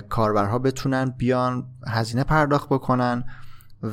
کاربرها 0.10 0.60
بتونن 0.60 1.06
بیان 1.06 1.67
هزینه 1.88 2.24
پرداخت 2.24 2.70
بکنن. 2.70 3.24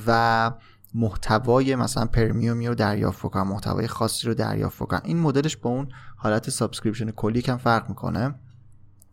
و 0.06 0.52
محتوای 0.94 1.76
مثلا 1.76 2.06
premium 2.06 2.60
ی 2.60 2.68
رو 2.68 2.74
دریافت 2.74 3.18
بکنن 3.18 3.42
محتوای 3.42 3.86
خاصی 3.86 4.26
رو 4.26 4.34
دریافت 4.34 4.76
بکنن 4.76 5.00
این 5.04 5.20
مدلش 5.20 5.56
با 5.56 5.70
اون 5.70 5.88
حالت 6.16 6.50
subscription 6.50 7.10
کلی 7.10 7.42
یکم 7.42 7.56
فرق 7.56 7.88
می‌کنه. 7.88 8.34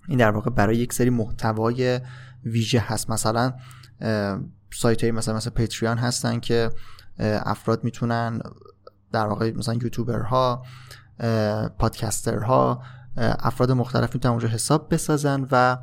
این 0.08 0.20
در 0.20 0.32
واقع 0.32 0.50
برای 0.50 0.78
یک 0.78 0.94
سری 0.94 1.10
محتوای 1.10 2.02
ویژه 2.44 2.80
هست. 2.80 3.10
مثلا 3.10 3.54
سایت 4.74 5.04
های 5.04 5.12
مثلا 5.12 5.36
مثلا 5.36 5.54
پیتریان 5.56 5.98
هستن 5.98 6.40
که 6.40 6.72
افراد 7.20 7.84
می‌تونن 7.84 8.42
در 9.12 9.28
واقع 9.28 9.52
مثلا 9.52 9.74
یوتیوبرها 9.74 10.66
پادکسترها 11.80 12.84
افراد 13.18 13.72
مختلف 13.72 14.14
می‌تونن 14.16 14.32
اونجا 14.32 14.48
حساب 14.48 14.94
بسازن 14.94 15.48
و 15.52 15.78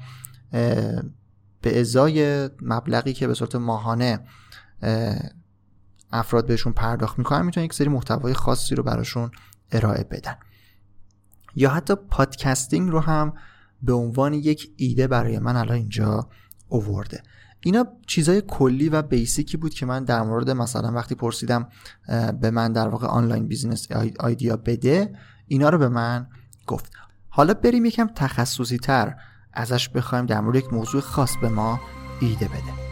به 1.61 1.81
ازای 1.81 2.51
مبلغی 2.63 3.13
که 3.13 3.27
به 3.27 3.35
صورت 3.35 3.55
ماهانه 3.55 4.21
افراد 6.13 6.47
بهشون 6.47 6.73
پرداخت 6.73 7.19
می‌کنن 7.19 7.43
می‌تونن 7.43 7.65
یک 7.65 7.75
سری 7.75 7.89
محتوای 7.89 8.35
خاصی 8.35 8.75
رو 8.75 8.83
براشون 8.83 9.31
ارائه 9.73 10.05
بدن. 10.05 10.35
یا 11.55 11.71
حتی 11.71 11.95
podcasting 11.95 12.91
رو 12.91 13.01
هم 13.01 13.33
به 13.83 13.93
عنوان 13.93 14.35
یک 14.35 14.73
ایده 14.77 15.07
برای 15.07 15.39
من 15.39 15.57
الان 15.57 15.77
اینجا 15.77 16.29
اوورده. 16.69 17.23
اینا 17.61 17.87
چیزای 18.07 18.43
کلی 18.49 18.89
و 18.89 19.03
basic 19.03 19.48
ی 19.48 19.57
بود 19.57 19.75
که 19.75 19.87
من 19.87 20.05
در 20.05 20.23
مورد 20.23 20.51
مثلا 20.51 20.93
وقتی 20.93 21.15
پرسیدم 21.15 21.69
به 22.41 22.51
من 22.51 22.73
در 22.73 22.89
واقع 22.89 23.07
online 23.07 23.49
business 23.49 23.89
idea 24.21 24.57
بده 24.57 25.17
اینا 25.47 25.69
رو 25.69 25.79
به 25.79 25.89
من 25.89 26.27
گفت. 26.67 26.93
حالا 27.29 27.55
بریم 27.55 27.85
یکم 27.85 28.07
تخصصی 28.07 28.79
تر 28.79 29.17
ازش 29.53 29.89
بخوایم 29.89 30.27
در 30.27 30.41
مورد 30.41 30.57
یک 30.57 30.73
موضوع 30.73 31.01
خاص 31.01 31.37
به 31.43 31.49
ما 31.49 31.81
ایده 32.21 32.49
بده. 32.49 32.92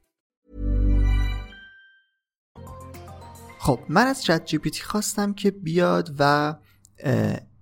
خب 3.63 3.79
من 3.89 4.07
از 4.07 4.23
چت 4.23 4.45
جی 4.45 4.57
پی 4.57 4.69
تی 4.69 4.81
خواستم 4.83 5.33
که 5.33 5.51
بیاد 5.51 6.15
و 6.19 6.55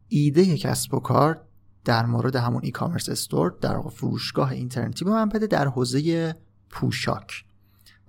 ایده 0.08 0.58
کسب 0.58 0.94
و 0.94 1.00
کار 1.00 1.42
در 1.86 2.06
مورد 2.06 2.36
همون 2.36 2.62
ای 2.64 2.72
کامرس 2.72 3.10
استور 3.10 3.58
در 3.62 3.82
فروشگاه 3.82 4.52
اینترنتی 4.52 5.06
به 5.06 5.12
من 5.12 5.30
بده 5.30 5.48
در 5.48 5.68
حوزه 5.68 6.36
پوشاک 6.70 7.46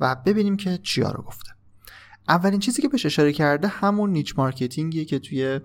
و 0.00 0.14
ببینیم 0.14 0.56
که 0.56 0.78
چیا 0.82 1.10
رو 1.10 1.22
گفته. 1.22 1.50
اولین 2.28 2.60
چیزی 2.60 2.82
که 2.82 2.88
بهش 2.88 3.06
اشاره 3.06 3.32
کرده 3.32 3.68
همون 3.68 4.10
niche 4.10 4.38
marketing 4.38 4.92
یه 4.92 5.04
که 5.04 5.18
توی 5.18 5.60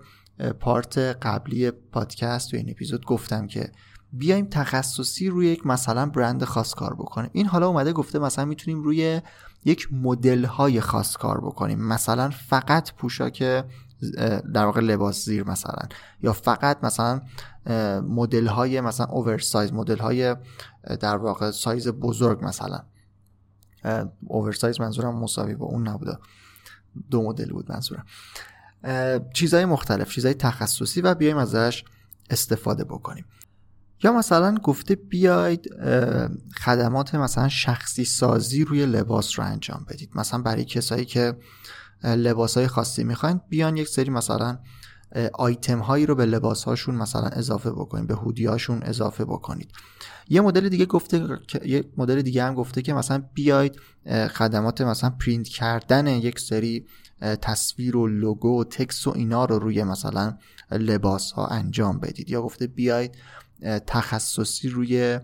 part 0.60 0.98
قبلی 0.98 1.70
پادکست 1.70 2.50
توی 2.50 2.58
این 2.58 2.70
اپیزود 2.70 3.04
گفتم 3.04 3.46
که 3.46 3.72
بیایم 4.12 4.46
تخصصی 4.46 5.28
روی 5.28 5.46
یک 5.46 5.66
مثلا 5.66 6.06
برند 6.06 6.44
خاص 6.44 6.74
کار 6.74 6.94
بکنیم. 6.94 7.30
این 7.32 7.46
حالا 7.46 7.68
اومده 7.68 7.92
گفته 7.92 8.18
مثلا 8.18 8.44
می‌تونیم 8.44 8.82
روی 8.82 9.20
یک 9.66 9.88
مدل 9.92 10.44
های 10.44 10.80
خاص 10.80 11.16
کار 11.16 11.40
بکنیم. 11.40 11.80
مثلا 11.80 12.30
فقط 12.30 12.92
پوشاک 12.92 13.42
در 14.54 14.64
واقع 14.64 14.80
لباس 14.80 15.24
زیر 15.24 15.44
مثلا. 15.44 15.88
یا 16.22 16.32
فقط 16.32 16.84
مثلا 16.84 17.20
مدل 18.00 18.46
های 18.46 18.80
مثلا 18.80 19.06
oversize 19.06 19.72
مدل 19.72 19.98
های 19.98 20.36
در 21.00 21.16
واقع 21.16 21.50
سایز 21.50 21.88
بزرگ 21.88 22.44
مثلا. 22.44 22.82
اوورسایز 24.26 24.80
منظورم 24.80 25.18
مساوی 25.18 25.54
با 25.54 25.66
اون 25.66 25.88
نبوده. 25.88 26.18
دو 27.10 27.22
مدل 27.22 27.52
بود 27.52 27.72
منظورم. 27.72 28.06
چیزهای 29.32 29.64
مختلف 29.64 30.10
چیزهای 30.10 30.34
تخصصی 30.34 31.00
و 31.00 31.14
بیایم 31.14 31.36
ازش 31.36 31.84
استفاده 32.30 32.84
بکنیم. 32.84 33.24
یا 34.02 34.12
مثلا 34.12 34.54
گفته 34.54 34.94
بیاید 34.94 35.70
خدمات 36.64 37.14
مثلا 37.14 37.48
شخصی 37.48 38.04
سازی 38.04 38.64
روی 38.64 38.86
لباس 38.86 39.38
رو 39.38 39.44
انجام 39.44 39.86
بدید. 39.88 40.10
مثلا 40.14 40.42
برای 40.42 40.64
کسایی 40.64 41.04
که 41.04 41.36
لباس 42.04 42.56
های 42.56 42.66
خاصی 42.66 43.04
می‌خواین 43.04 43.40
بیان 43.48 43.76
یک 43.76 43.88
سری 43.88 44.10
مثلا 44.10 44.58
آیتم 45.34 45.78
هایی 45.78 46.06
رو 46.06 46.14
به 46.14 46.26
لباس 46.26 46.64
هاشون 46.64 46.94
مثلا 46.94 47.28
اضافه 47.28 47.70
بکنید 47.70 48.06
به 48.06 48.14
هودی 48.14 48.46
هاشون 48.46 48.82
اضافه 48.82 49.24
بکنید. 49.24 49.70
یه 50.28 50.40
مدل 50.40 50.68
دیگه 50.68 50.86
گفته 50.86 51.38
یه 51.64 51.84
مدل 51.96 52.22
دیگه 52.22 52.44
هم 52.44 52.54
گفته 52.54 52.82
که 52.82 52.94
مثلا 52.94 53.22
بیاید 53.34 53.80
خدمات 54.34 54.80
مثلا 54.80 55.10
پرینت 55.10 55.48
کردن 55.48 56.06
یک 56.06 56.40
سری 56.40 56.86
تصویر 57.20 57.96
و 57.96 58.06
لوگو 58.06 58.60
و 58.60 58.64
تکس 58.64 59.06
و 59.06 59.12
اینا 59.16 59.44
رو 59.44 59.58
روی 59.58 59.84
مثلا 59.84 60.38
لباس 60.70 61.32
ها 61.32 61.46
انجام 61.46 61.98
بدید. 61.98 62.30
یا 62.30 62.42
گفته 62.42 62.66
بیاید 62.66 63.14
تخصصی 63.86 64.68
روی 64.68 65.20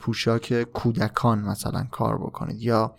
پوشاک 0.00 0.62
کودکان 0.62 1.38
مثلا 1.38 1.86
کار 1.90 2.18
بکنید 2.18 2.62
یا 2.62 2.94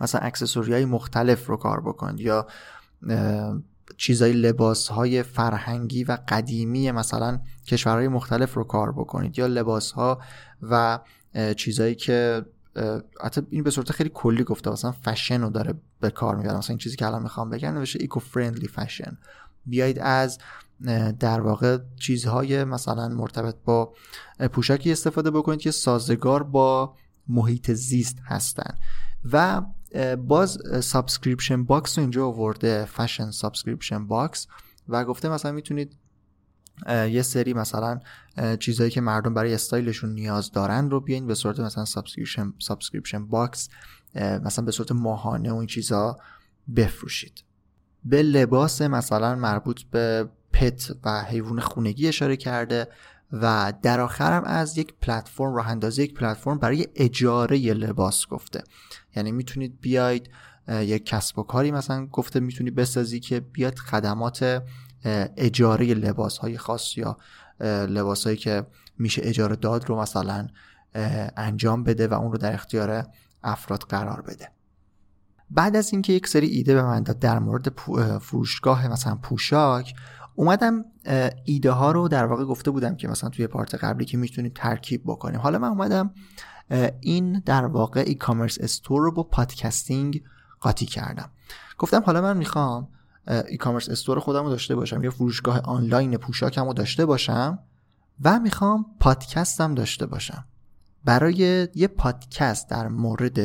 مثلا 0.00 0.20
اکسسوری 0.20 0.72
های 0.72 0.84
مختلف 0.84 1.46
رو 1.46 1.56
کار 1.56 1.80
بکنید 1.80 2.20
یا 2.20 2.46
چیزای 3.96 4.32
لباس 4.32 4.88
های 4.88 5.22
فرهنگی 5.22 6.04
و 6.04 6.18
قدیمی 6.28 6.90
مثلا 6.90 7.40
کشورهای 7.66 8.08
مختلف 8.08 8.54
رو 8.54 8.64
کار 8.64 8.92
بکنید 8.92 9.38
یا 9.38 9.46
لباس 9.46 9.92
ها 9.92 10.20
و 10.62 11.00
چیزایی 11.56 11.94
که 11.94 12.44
حتی 13.24 13.42
این 13.50 13.62
به 13.62 13.70
صورت 13.70 13.92
خیلی 13.92 14.10
کلی 14.14 14.44
گفته 14.44 14.70
مثلا 14.70 14.92
فشن 14.92 15.40
رو 15.40 15.50
داره 15.50 15.74
به 16.00 16.10
کار 16.10 16.36
می‌بره. 16.36 16.56
مثلا 16.56 16.72
این 16.72 16.78
چیزی 16.78 16.96
که 16.96 17.06
الان 17.06 17.22
می‌خوام 17.22 17.50
بگم 17.50 17.74
نوشته 17.74 17.98
eco 18.00 18.20
friendly 18.20 18.68
fashion 18.68 19.18
بیایید 19.66 19.98
از 19.98 20.38
در 21.20 21.40
واقع 21.40 21.78
چیزهای 22.00 22.64
مثلا 22.64 23.08
مرتبط 23.08 23.56
با 23.64 23.94
پوشاکی 24.52 24.92
استفاده 24.92 25.30
بکنید 25.30 25.60
که 25.60 25.70
سازگار 25.70 26.42
با 26.42 26.94
محیط 27.28 27.70
زیست 27.70 28.18
هستن. 28.24 28.74
و 29.32 29.62
باز 30.16 30.58
subscription 30.80 31.64
box 31.64 31.98
رو 31.98 32.02
اینجا 32.02 32.26
آورده 32.26 32.84
fashion 32.84 33.30
subscription 33.30 34.06
box. 34.06 34.46
و 34.88 35.04
گفته 35.04 35.28
مثلا 35.28 35.52
می‌تونید 35.52 35.96
یه 36.88 37.22
سری 37.22 37.54
مثلا 37.54 38.00
چیزهایی 38.60 38.90
که 38.90 39.00
مردم 39.00 39.34
برای 39.34 39.54
استایلشون 39.54 40.12
نیاز 40.12 40.52
دارن 40.52 40.90
رو 40.90 41.00
بیاین. 41.00 41.26
به 41.26 41.34
صورت 41.34 41.60
مثلا 41.60 41.84
subscription 41.84 42.52
subscription 42.58 43.26
box 43.26 43.68
مثلا 44.14 44.64
به 44.64 44.72
صورت 44.72 44.92
ماهانه 44.92 45.52
و 45.52 45.56
این 45.56 45.66
چیزها 45.66 46.18
بفروشید. 46.76 47.44
به 48.04 48.22
لباس 48.22 48.82
مثلا 48.82 49.34
مربوط 49.34 49.82
به 49.82 50.28
pet 50.52 50.90
و 51.04 51.24
حیوان 51.24 51.60
خونگی 51.60 52.08
اشاره 52.08 52.36
کرده 52.36 52.88
و 53.32 53.72
در 53.82 54.00
آخرم 54.00 54.44
از 54.44 54.78
یک 54.78 54.94
پلتفرم 55.02 55.54
راه 55.54 55.68
اندازی 55.68 56.02
یک 56.02 56.14
پلتفرم 56.14 56.58
برای 56.58 56.86
اجاره 56.94 57.58
لباس 57.58 58.26
گفته. 58.26 58.62
یعنی 59.16 59.32
می‌تونید 59.32 59.80
بیاید 59.80 60.30
یک 60.68 61.06
کسب 61.06 61.38
و 61.38 61.42
کاری 61.42 61.70
مثلا 61.70 62.06
گفته 62.06 62.40
می‌تونید 62.40 62.74
بسازی 62.74 63.20
که 63.20 63.40
بیاد 63.40 63.78
خدمات 63.78 64.62
اجاره 65.36 65.94
لباس 65.94 66.38
های 66.38 66.58
خاص 66.58 66.98
یا 66.98 67.16
لباس 67.60 68.24
هایی 68.24 68.36
که 68.36 68.66
میشه 68.98 69.22
اجاره 69.24 69.56
داد 69.56 69.88
رو 69.88 70.00
مثلا 70.00 70.48
انجام 71.36 71.84
بده 71.84 72.08
و 72.08 72.14
اون 72.14 72.32
رو 72.32 72.38
در 72.38 72.54
اختیار 72.54 73.06
افراد 73.42 73.82
قرار 73.82 74.20
بده. 74.20 74.48
بعد 75.50 75.76
از 75.76 75.92
اینکه 75.92 76.12
یک 76.12 76.28
سری 76.28 76.46
ایده 76.46 76.74
به 76.74 76.82
من 76.82 77.02
داد 77.02 77.18
در 77.18 77.38
مورد 77.38 77.78
فروشگاه 78.18 78.88
مثلا 78.88 79.14
پوشاک 79.14 79.94
اومدم 80.38 80.84
ایده 81.44 81.70
ها 81.70 81.92
رو 81.92 82.08
در 82.08 82.26
واقع 82.26 82.44
گفته 82.44 82.70
بودم 82.70 82.96
که 82.96 83.08
مثلا 83.08 83.30
توی 83.30 83.46
پارت 83.46 83.74
قبلی 83.74 84.04
که 84.04 84.16
می‌تونیم 84.16 84.52
ترکیب 84.54 85.02
بکنیم. 85.04 85.40
حالا 85.40 85.58
من 85.58 85.68
اومدم 85.68 86.10
این 87.00 87.42
در 87.46 87.66
واقع 87.66 88.04
e-commerce 88.06 88.58
store 88.60 89.02
رو 89.02 89.12
با 89.12 89.22
podcasting 89.22 90.22
قاطی 90.60 90.86
کردم. 90.86 91.30
گفتم 91.78 92.02
حالا 92.02 92.20
من 92.20 92.36
می‌خوام 92.36 92.88
e-commerce 93.48 93.88
store 93.88 94.18
خودم 94.20 94.44
رو 94.44 94.50
داشته 94.50 94.74
باشم 94.74 95.04
یا 95.04 95.10
فروشگاه 95.10 95.60
آنلاین 95.60 96.16
پوشاکم 96.16 96.66
رو 96.66 96.72
داشته 96.72 97.06
باشم 97.06 97.58
و 98.24 98.38
می‌خوام 98.40 98.86
پادکستم 99.00 99.74
داشته 99.74 100.06
باشم. 100.06 100.44
برای 101.04 101.68
یه 101.74 101.88
پادکست 101.88 102.70
در 102.70 102.88
مورد 102.88 103.38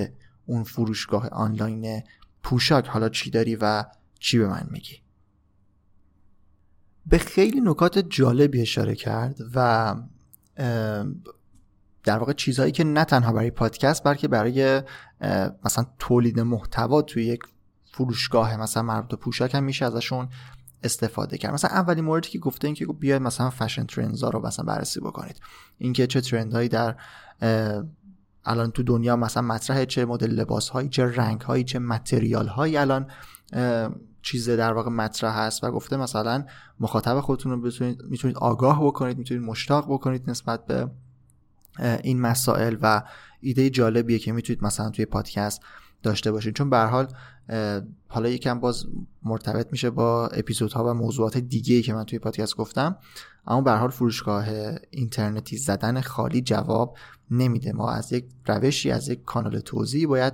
اون 0.45 0.63
فروشگاه 0.63 1.27
آنلاین 1.27 2.03
پوشاک 2.43 2.88
حالا 2.88 3.10
چی 3.10 3.29
داری 3.32 3.56
و 3.56 3.86
چی 4.19 4.38
به 4.38 4.47
من 4.47 4.67
میگی؟ 4.71 5.02
به 7.05 7.17
خیلی 7.17 7.61
نکات 7.61 7.99
جالبی 7.99 8.61
اشاره 8.61 8.95
کرد 8.95 9.37
و 9.55 9.95
در 12.03 12.17
واقع 12.17 12.33
چیزهایی 12.33 12.71
که 12.71 12.83
نه 12.83 13.05
تنها 13.05 13.33
برای 13.33 13.51
پادکست 13.51 14.03
بلکه 14.03 14.27
برای 14.27 14.81
مثلا 15.65 15.85
تولید 15.99 16.39
محتوا 16.39 17.01
توی 17.01 17.25
یک 17.25 17.39
فروشگاه 17.91 18.57
مثلا 18.57 18.83
مربوط 18.83 19.19
پوشاک 19.19 19.55
هم 19.55 19.63
میشه 19.63 19.85
ازشون 19.85 20.29
استفاده 20.83 21.37
کرد. 21.37 21.53
مثلا 21.53 21.71
اولین 21.71 22.05
موردی 22.05 22.29
که 22.29 22.39
گفته 22.39 22.67
این 22.67 22.75
که 22.75 22.85
بیاید 22.85 23.21
مثلا 23.21 23.49
فشن 23.49 23.85
ترندز 23.85 24.23
ها 24.23 24.29
رو 24.29 24.45
مثلا 24.47 24.65
بررسی 24.65 24.99
بکنید. 24.99 25.39
اینکه 25.77 26.07
چه 26.07 26.21
ترندهایی 26.21 26.69
در 26.69 26.95
الان 28.45 28.71
تو 28.71 28.83
دنیا 28.83 29.15
مثلا 29.15 29.43
مطرح 29.43 29.85
چه 29.85 30.05
مدل 30.05 30.31
لباس 30.31 30.69
هایی 30.69 30.89
چه 30.89 31.05
رنگ 31.05 31.41
هایی 31.41 31.63
چه 31.63 31.79
متریال 31.79 32.47
هایی 32.47 32.77
الان 32.77 33.07
چیز 34.23 34.49
در 34.49 34.73
واقع 34.73 34.89
مطرح 34.89 35.38
هست 35.38 35.63
و 35.63 35.71
گفته 35.71 35.97
مثلا 35.97 36.45
مخاطب 36.79 37.19
خودتون 37.19 37.51
رو 37.51 37.62
بتونید 37.62 38.01
می‌تونید 38.09 38.38
آگاه 38.38 38.86
بکنید 38.86 39.17
می‌تونید 39.17 39.43
مشتاق 39.43 39.86
بکنید 39.86 40.29
نسبت 40.29 40.65
به 40.65 40.89
این 42.03 42.21
مسائل 42.21 42.77
و 42.81 43.03
ایده 43.41 43.69
جالبیه 43.69 44.19
که 44.19 44.31
می‌تونید 44.31 44.63
مثلا 44.63 44.89
توی 44.89 45.05
پادکست 45.05 45.62
داشته 46.03 46.31
باشید 46.31 46.55
چون 46.55 46.69
به 46.69 46.77
حال 46.77 47.07
حالا 48.07 48.29
یکم 48.29 48.59
باز 48.59 48.86
مرتبط 49.23 49.67
میشه 49.71 49.89
با 49.89 50.27
اپیزودها 50.27 50.86
و 50.86 50.93
موضوعات 50.93 51.38
دیگه 51.38 51.81
که 51.81 51.93
من 51.93 52.03
توی 52.03 52.19
پادکست 52.19 52.55
گفتم. 52.55 52.97
اما 53.47 53.62
به 53.62 53.71
حال 53.71 53.89
فروشگاه 53.89 54.45
اینترنتی 54.89 55.57
زدن 55.57 56.01
خالی 56.01 56.41
جواب 56.41 56.97
نمیده. 57.31 57.73
ما 57.73 57.91
از 57.91 58.13
یک 58.13 58.25
روشی 58.45 58.91
از 58.91 59.09
یک 59.09 59.23
کانال 59.23 59.59
توضیحی 59.59 60.05
باید 60.05 60.33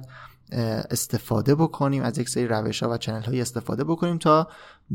استفاده 0.52 1.56
بکنیم 1.56 2.04
از 2.04 2.18
یک 2.18 2.30
سری 2.30 2.48
روش 2.48 2.84
ها 2.84 2.90
و 2.90 2.98
چنل 2.98 3.22
های 3.22 3.42
استفاده 3.42 3.84
بکنیم 3.84 4.18
تا 4.18 4.48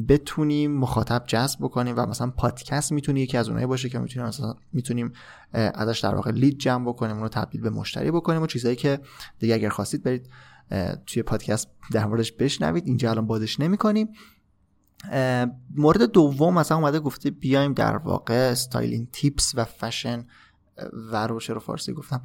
بتونیم 0.09 0.73
مخاطب 0.73 1.25
جذب 1.27 1.59
بکنیم 1.61 1.95
و 1.97 2.07
مثلا 2.07 2.31
پادکست 2.31 2.93
می‌تونه 2.93 3.21
یکی 3.21 3.37
از 3.37 3.49
اونایی 3.49 3.67
باشه 3.67 3.89
که 3.89 3.99
می‌تونیم 3.99 4.31
می‌تونیم 4.73 5.13
ازش 5.53 6.01
در 6.01 6.15
واقع 6.15 6.31
lead 6.31 6.59
جمع 6.59 6.89
بکنیم 6.89 7.13
اون 7.13 7.23
رو 7.23 7.29
تبدیل 7.29 7.61
به 7.61 7.71
مشتری 7.71 8.11
بکنیم 8.11 8.43
و 8.43 8.47
چیزایی 8.47 8.77
که 8.77 9.01
دیگه 9.39 9.55
اگر 9.55 9.69
خواستید 9.69 10.03
برید 10.03 10.29
توی 11.07 11.23
پادکست 11.23 11.69
در 11.93 12.07
موردش 12.07 12.33
بشنوید 12.33 12.87
اینجا 12.87 13.11
الان 13.11 13.27
بازش 13.27 13.61
نمی 13.61 13.77
کنیم 13.77 14.09
مورد 15.77 16.03
دوم 16.03 16.55
مثلا 16.55 16.79
اومده 16.79 17.01
گفته 17.01 17.31
بیایم 17.31 17.73
در 17.73 17.97
واقع 17.97 18.49
styling 18.53 19.09
tips 19.13 19.53
و 19.55 19.65
فشن 19.65 20.27
و 21.13 21.27
رو 21.27 21.61
فارسی 21.61 21.93
گفتم 21.93 22.23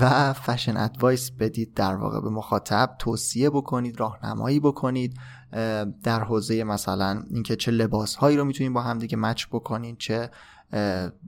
و 0.00 0.32
fashion 0.32 0.76
advice 0.76 1.30
بدید 1.30 1.74
در 1.74 1.94
واقع 1.96 2.20
به 2.20 2.30
مخاطب 2.30 2.96
توصیه 2.98 3.50
بکنید 3.50 4.00
راهنمایی 4.00 4.60
بکنید 4.60 5.16
در 6.02 6.24
حوزه 6.24 6.64
مثلا 6.64 7.24
اینکه 7.30 7.56
چه 7.56 7.70
لباس 7.70 8.14
هایی 8.14 8.36
رو 8.36 8.44
می‌تونید 8.44 8.72
با 8.72 8.82
هم 8.82 8.98
دیگه 8.98 9.16
match 9.16 9.46
بکنید 9.46 9.98
چه 9.98 10.30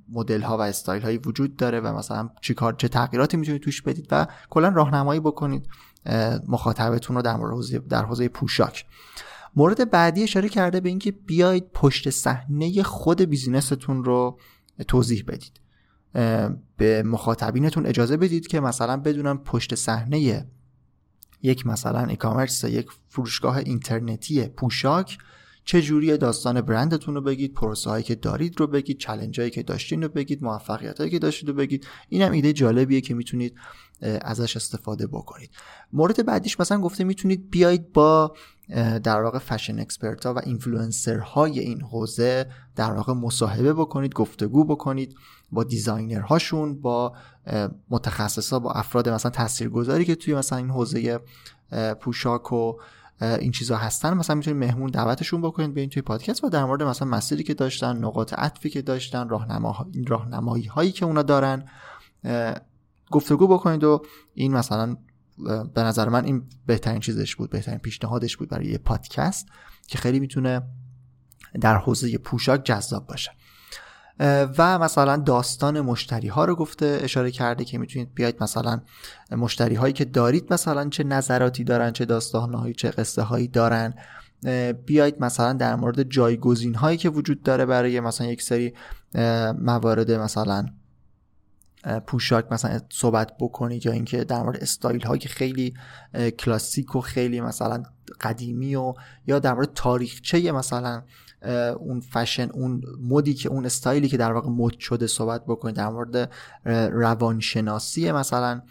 مدل 0.08 0.42
ها 0.42 0.58
و 0.58 0.60
استایل 0.60 1.02
هایی 1.02 1.18
وجود 1.18 1.56
داره 1.56 1.80
و 1.80 1.96
مثلا 1.96 2.30
چه 2.40 2.54
کار 2.54 2.72
چه 2.72 2.88
تغییراتی 2.88 3.36
می‌تونید 3.36 3.62
توش 3.62 3.82
بدید 3.82 4.08
و 4.10 4.26
کلا 4.50 4.68
راهنمایی 4.68 5.20
بکنید 5.20 5.68
مخاطبتون 6.48 7.16
رو 7.16 7.22
در 7.22 7.36
حوزه 7.36 7.78
در 7.78 8.04
حوزه 8.04 8.28
پوشاک. 8.28 8.86
مورد 9.56 9.90
بعدی 9.90 10.22
اشاره 10.22 10.48
کرده 10.48 10.80
به 10.80 10.88
اینکه 10.88 11.12
بیاید 11.12 11.70
پشت 11.72 12.10
صحنه 12.10 12.82
خود 12.82 13.22
بیزینستون 13.22 14.04
رو 14.04 14.38
توضیح 14.88 15.24
بدید. 15.28 15.60
به 16.76 17.02
مخاطبینتون 17.02 17.86
اجازه 17.86 18.16
بدید 18.16 18.46
که 18.46 18.60
مثلا 18.60 18.96
بدونن 18.96 19.36
پشت 19.36 19.74
صحنه 19.74 20.46
یک 21.42 21.66
مثلا 21.66 22.04
ایکامرس 22.04 22.64
یک 22.64 22.86
فروشگاه 23.08 23.56
اینترنتی 23.56 24.46
پوشاک 24.46 25.18
چه 25.64 25.82
جوری 25.82 26.16
داستان 26.16 26.60
برندتون 26.60 27.14
رو 27.14 27.20
بگید 27.20 27.54
پروسه 27.54 27.90
هایی 27.90 28.04
که 28.04 28.14
دارید 28.14 28.60
رو 28.60 28.66
بگید 28.66 28.98
challenge 28.98 29.40
هایی 29.40 29.50
که 29.50 29.62
داشتین 29.62 30.02
رو 30.02 30.08
بگید 30.08 30.44
موفقیت 30.44 30.98
هایی 30.98 31.10
که 31.10 31.18
داشتید 31.18 31.48
رو 31.48 31.54
بگید. 31.54 31.86
اینم 32.08 32.32
ایده 32.32 32.52
جالبیه 32.52 33.00
که 33.00 33.14
می‌تونید 33.14 33.54
ازش 34.00 34.56
استفاده 34.56 35.06
بکنید. 35.06 35.50
مورد 35.92 36.26
بعدیش 36.26 36.60
مثلا 36.60 36.80
گفته 36.80 37.04
می‌تونید 37.04 37.50
بیاید 37.50 37.92
با 37.92 38.34
در 39.02 39.22
واقع 39.22 39.38
fashion 39.38 39.78
expert 39.78 40.26
ها 40.26 40.34
و 40.34 40.38
اینفلوئنسر 40.44 41.18
های 41.18 41.58
این 41.58 41.80
حوزه 41.80 42.46
در 42.76 42.92
واقع 42.92 43.12
مصاحبه 43.12 43.72
بکنید 43.72 44.14
گفتگو 44.14 44.64
بکنید 44.64 45.14
با 45.52 45.64
designer 45.64 46.20
هاشون 46.20 46.80
با 46.80 47.12
متخصصا 47.90 48.58
با 48.58 48.72
افراد 48.72 49.08
مثلا 49.08 49.30
تاثیرگذاری 49.30 50.04
که 50.04 50.14
توی 50.14 50.34
مثلا 50.34 50.58
این 50.58 50.70
حوزه 50.70 51.20
پوشاک 52.00 52.52
و 52.52 52.72
این 53.20 53.52
چیزا 53.52 53.76
هستن. 53.76 54.14
مثلا 54.14 54.36
می‌تونید 54.36 54.64
مهمون 54.64 54.90
دعوتشون 54.90 55.42
بکنید 55.42 55.74
به 55.74 55.80
این 55.80 55.90
توی 55.90 56.02
پادکست 56.02 56.44
و 56.44 56.48
در 56.48 56.64
مورد 56.64 56.82
مثلا 56.82 57.08
مسیری 57.08 57.42
که 57.42 57.54
داشتن 57.54 57.96
نقاط 57.96 58.34
عطفی 58.34 58.70
که 58.70 58.82
داشتن 58.82 59.28
راهنمایی 60.08 60.66
هایی 60.66 60.92
که 60.92 61.04
اونا 61.04 61.22
دارن 61.22 61.68
گفتگو 63.10 63.46
بکنید 63.46 63.84
و 63.84 64.02
این 64.34 64.52
مثلا 64.52 64.96
به 65.74 65.82
نظر 65.82 66.08
من 66.08 66.24
این 66.24 66.42
بهترین 66.66 67.00
چیزش 67.00 67.36
بود 67.36 67.50
بهترین 67.50 67.78
پیشنهادش 67.78 68.36
بود 68.36 68.48
برای 68.48 68.66
یه 68.66 68.78
پادکست 68.78 69.46
که 69.86 69.98
خیلی 69.98 70.20
می‌تونه 70.20 70.62
در 71.60 71.76
حوزه 71.76 72.18
پوشاک 72.18 72.64
جذاب 72.64 73.06
باشه. 73.06 73.30
و 74.58 74.78
مثلا 74.78 75.16
داستان 75.16 75.80
مشتری 75.80 76.28
ها 76.28 76.44
رو 76.44 76.54
گفته 76.54 76.98
اشاره 77.02 77.30
کرده 77.30 77.64
که 77.64 77.78
می‌تونید 77.78 78.14
بیاید 78.14 78.42
مثلا 78.42 78.80
مشتری 79.30 79.74
هایی 79.74 79.92
که 79.92 80.04
دارید 80.04 80.52
مثلا 80.52 80.88
چه 80.88 81.04
نظراتی 81.04 81.64
دارن 81.64 81.92
چه 81.92 82.04
داستان 82.04 82.54
هایی 82.54 82.74
چه 82.74 82.90
قصه 82.90 83.22
هایی 83.22 83.48
دارن 83.48 83.94
بیاید 84.86 85.20
مثلا 85.20 85.52
در 85.52 85.76
مورد 85.76 86.02
جایگزین 86.02 86.74
هایی 86.74 86.98
که 86.98 87.08
وجود 87.08 87.42
داره 87.42 87.66
برای 87.66 88.00
مثلا 88.00 88.26
یک 88.26 88.42
سری 88.42 88.74
موارد 89.58 90.10
مثلا 90.10 90.66
پوشاک 92.06 92.52
مثلا 92.52 92.80
صحبت 92.90 93.32
بکنید 93.40 93.86
یا 93.86 93.92
اینکه 93.92 94.24
در 94.24 94.42
مورد 94.42 94.56
استایل 94.56 95.16
که 95.18 95.28
خیلی 95.28 95.74
کلاسیک 96.38 96.96
و 96.96 97.00
خیلی 97.00 97.40
مثلا 97.40 97.82
قدیمی 98.20 98.74
و 98.74 98.94
یا 99.26 99.38
در 99.38 99.54
مورد 99.54 99.72
تاریخچه 99.74 100.52
مثلا 100.52 101.02
اون 101.78 102.00
فشن 102.00 102.50
اون 102.50 102.82
مدی 103.00 103.34
که 103.34 103.48
اون 103.48 103.66
استایلی 103.66 104.08
که 104.08 104.16
در 104.16 104.32
واقع 104.32 104.48
مد 104.48 104.78
شده 104.78 105.06
صحبت 105.06 105.44
بکنید 105.44 105.76
در 105.76 105.88
مورد 105.88 106.30
روانشناسی 106.92 108.12
مثلا 108.12 108.62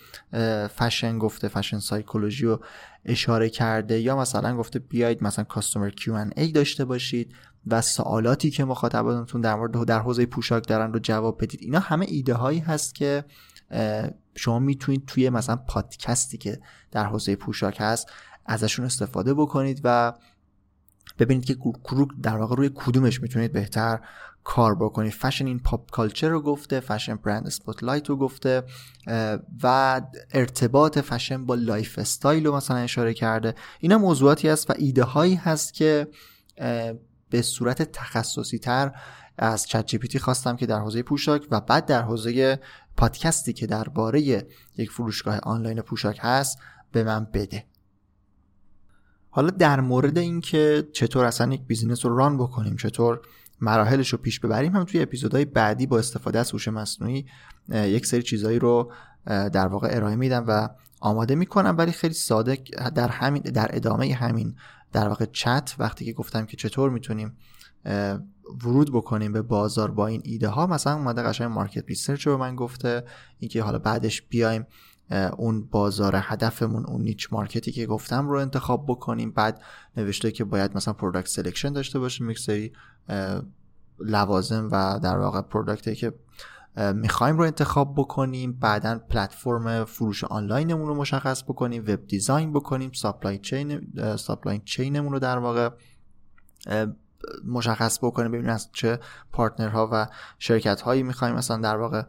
فشن 0.75 1.19
گفته 1.19 1.47
فشن 1.47 1.79
سایکولوژی 1.79 2.45
رو 2.45 2.59
اشاره 3.05 3.49
کرده 3.49 3.99
یا 3.99 4.17
مثلا 4.17 4.57
گفته 4.57 4.79
بیاید 4.79 5.23
مثلا 5.23 5.45
کاستومر 5.45 5.91
ای 6.35 6.51
داشته 6.51 6.85
باشید 6.85 7.33
و 7.67 7.81
سوالاتی 7.81 8.51
که 8.51 8.65
مخاطبانتون 8.65 9.41
در 9.41 9.55
مورد 9.55 9.85
در 9.85 9.99
حوزه 9.99 10.25
پوشاک 10.25 10.67
دارن 10.67 10.93
رو 10.93 10.99
جواب 10.99 11.43
بدید. 11.43 11.59
اینا 11.63 11.79
همه 11.79 12.05
ایده 12.09 12.33
هایی 12.33 12.59
هست 12.59 12.95
که 12.95 13.25
شما 14.35 14.59
می‌تونید 14.59 15.05
توی 15.05 15.29
مثلا 15.29 15.55
پادکستی 15.55 16.37
که 16.37 16.61
در 16.91 17.05
حوزه 17.05 17.35
پوشاک 17.35 17.77
هست 17.79 18.11
ازشون 18.45 18.85
استفاده 18.85 19.33
بکنید 19.33 19.81
و 19.83 20.13
ببینید 21.19 21.45
که 21.45 21.57
در 22.23 22.37
واقع 22.37 22.55
روی 22.55 22.71
کدومش 22.75 23.21
می‌تونید 23.21 23.51
بهتر 23.51 23.99
کار 24.45 24.75
بکنید 24.75 25.13
fashion 25.13 25.45
in 25.45 25.59
pop 25.59 25.91
culture 25.91 26.29
رو 26.29 26.41
گفته 26.41 26.79
fashion 26.79 27.15
brand 27.15 27.47
spotlight 27.47 28.09
رو 28.09 28.17
گفته 28.17 28.63
و 29.63 30.01
ارتباط 30.31 30.97
فشن 30.97 31.45
با 31.45 31.55
lifestyle 31.55 32.45
رو 32.45 32.55
مثلا 32.55 32.77
اشاره 32.77 33.13
کرده. 33.13 33.55
اینا 33.79 33.97
موضوعاتی 33.97 34.49
هست 34.49 34.69
و 34.69 34.73
ایده 34.77 35.03
هایی 35.03 35.35
هست 35.35 35.73
که 35.73 36.07
به 37.29 37.41
صورت 37.41 37.81
تخصصی 37.81 38.59
تر 38.59 38.91
از 39.37 39.67
چت 39.67 39.85
جی 39.85 40.19
خواستم 40.19 40.55
که 40.55 40.65
در 40.65 40.79
حوزه 40.79 41.03
پوشاک 41.03 41.47
و 41.51 41.61
بعد 41.61 41.85
در 41.85 42.01
حوزه 42.01 42.59
پادکستی 42.97 43.53
که 43.53 43.67
درباره 43.67 44.21
یک 44.77 44.91
فروشگاه 44.91 45.39
آنلاین 45.43 45.81
پوشاک 45.81 46.19
هست 46.21 46.59
به 46.91 47.03
من 47.03 47.27
بده. 47.33 47.65
حالا 49.29 49.49
در 49.49 49.79
مورد 49.81 50.17
اینکه 50.17 50.87
چطور 50.93 51.25
اصلا 51.25 51.53
یک 51.53 51.61
business 51.61 52.05
رو 52.05 52.17
run 52.17 52.37
بکنیم 52.37 52.75
چطور 52.75 53.21
مراحلش 53.65 54.09
رو 54.09 54.17
پیش 54.17 54.39
ببریم. 54.39 54.75
هم 54.75 54.83
توی 54.83 55.01
اپیزودهای 55.01 55.45
بعدی 55.45 55.85
با 55.87 55.99
استفاده 55.99 56.39
از 56.39 56.51
هوش 56.51 56.67
مصنوعی 56.67 57.25
یک 57.71 58.05
سری 58.05 58.21
چیزهایی 58.21 58.59
رو 58.59 58.91
در 59.25 59.67
واقع 59.67 59.87
ارائه 59.91 60.15
میدم 60.15 60.45
و 60.47 60.69
آماده 60.99 61.35
می‌کنم. 61.35 61.75
ولی 61.77 61.91
خیلی 61.91 62.13
ساده 62.13 62.57
در 62.95 63.07
همین 63.07 63.41
در 63.41 63.69
ادامه 63.73 64.13
همین 64.13 64.55
در 64.91 65.07
واقع 65.07 65.25
چت 65.25 65.75
وقتی 65.79 66.05
که 66.05 66.13
گفتم 66.13 66.45
که 66.45 66.57
چطور 66.57 66.89
می‌تونیم 66.89 67.37
ورود 68.63 68.91
بکنیم 68.93 69.33
به 69.33 69.41
بازار 69.41 69.91
با 69.91 70.07
این 70.07 70.21
ایده 70.23 70.47
ها 70.47 70.67
مثلا 70.67 70.93
اومده 70.93 71.21
قشنگ 71.21 71.51
market 71.51 71.83
research 71.87 72.27
رو 72.27 72.37
من 72.37 72.55
گفته. 72.55 73.03
اینکه 73.39 73.63
حالا 73.63 73.79
بعدش 73.79 74.21
بیایم 74.21 74.67
اون 75.37 75.65
بازار 75.65 76.15
هدفمون 76.21 76.85
اون 76.85 77.01
niche 77.01 77.33
market 77.33 77.66
ی 77.66 77.71
که 77.71 77.85
گفتم 77.85 78.27
رو 78.27 78.39
انتخاب 78.39 78.85
بکنیم. 78.87 79.31
بعد 79.31 79.61
نوشته 79.97 80.31
که 80.31 80.43
باید 80.43 80.75
مثلا 80.77 80.93
product 80.93 81.27
selection 81.27 81.73
داشته 81.73 81.99
باشیم 81.99 82.29
یک 82.29 82.39
سری 82.39 82.73
لوازم 83.99 84.69
و 84.71 84.99
در 85.03 85.17
واقع 85.17 85.41
product 85.41 85.88
ی 85.88 85.95
که 85.95 86.13
می‌خوایم 86.93 87.37
رو 87.37 87.43
انتخاب 87.43 87.93
بکنیم. 87.95 88.53
بعدا 88.53 88.99
پلتفرم 89.09 89.83
فروش 89.83 90.23
آنلاینمون 90.23 90.87
رو 90.87 90.95
مشخص 90.95 91.43
بکنیم 91.43 91.83
web 91.87 92.07
design 92.07 92.53
بکنیم 92.53 92.91
supply 92.91 93.37
chain 93.37 93.87
supply 94.17 94.61
chain 94.65 94.94
مون 94.94 95.11
رو 95.11 95.19
در 95.19 95.37
واقع 95.37 95.69
مشخص 97.45 97.99
بکنیم 97.99 98.31
ببینیم 98.31 98.51
از 98.51 98.69
چه 98.73 98.99
partner 99.31 99.82
ها 99.82 99.89
و 99.91 100.07
شرکت 100.39 100.81
هایی 100.81 101.03
می‌خوایم 101.03 101.35
مثلا 101.35 101.57
در 101.57 101.77
واقع 101.77 102.03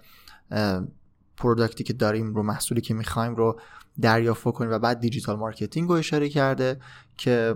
product 1.37 1.79
ی 1.79 1.85
که 1.85 1.93
داریم 1.93 2.35
رو 2.35 2.43
محصولی 2.43 2.81
که 2.81 2.95
می‌خوایم 2.95 3.35
رو 3.35 3.61
دریافت 4.01 4.45
کنیم 4.45 4.71
و 4.71 4.79
بعد 4.79 5.01
digital 5.01 5.37
marketing 5.37 5.89
رو 5.89 5.95
اشاره 5.95 6.29
کرده 6.29 6.81
که 7.17 7.55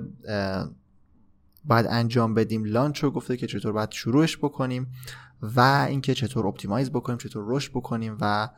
باید 1.64 1.86
انجام 1.88 2.34
بدیم. 2.34 2.64
launch 2.64 3.05
رو 3.05 3.11
گفته 3.11 3.36
که 3.36 3.46
چطور 3.46 3.72
باید 3.72 3.90
شروعش 3.90 4.38
بکنیم 4.38 4.92
و 5.42 5.86
اینکه 5.88 6.14
چطور 6.14 6.46
optimize 6.46 6.90
بکنیم 6.90 7.18
چطور 7.18 7.44
رشد 7.46 7.70
بکنیم 7.70 8.16
و 8.20 8.48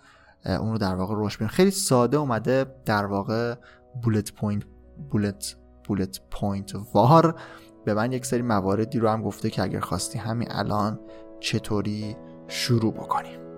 اون 0.45 0.73
رو 0.73 0.79
در 0.79 0.95
واقع 0.95 1.15
رشد 1.19 1.37
بدیم 1.37 1.49
خیلی 1.49 1.71
ساده 1.71 2.17
اومده 2.17 2.67
در 2.85 3.07
واقع 3.07 3.55
bullet 4.03 4.33
point 4.33 4.63
bullet 5.11 5.57
bullet 5.89 6.21
point 6.31 6.73
وار. 6.95 7.41
به 7.85 7.95
من 7.95 8.13
یک 8.13 8.27
سری 8.27 8.43
مواردی 8.43 8.99
رو 8.99 9.09
هم 9.09 9.23
گفته 9.23 9.51
که 9.51 9.63
اگر 9.63 9.81
خواستی 9.81 10.19
همین 10.19 10.49
الان 10.51 11.01
چطوری 11.41 12.17
شروع 12.49 12.93
بکنیم 12.93 13.52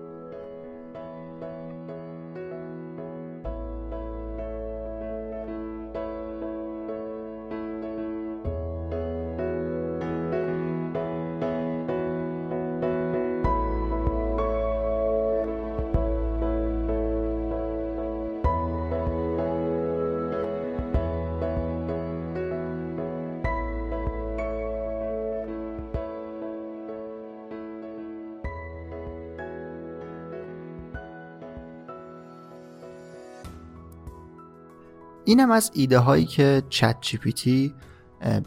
اینم 35.25 35.51
از 35.51 35.71
ایده 35.73 35.99
هایی 35.99 36.25
که 36.25 36.63
چت 36.69 36.97
جی 37.01 37.73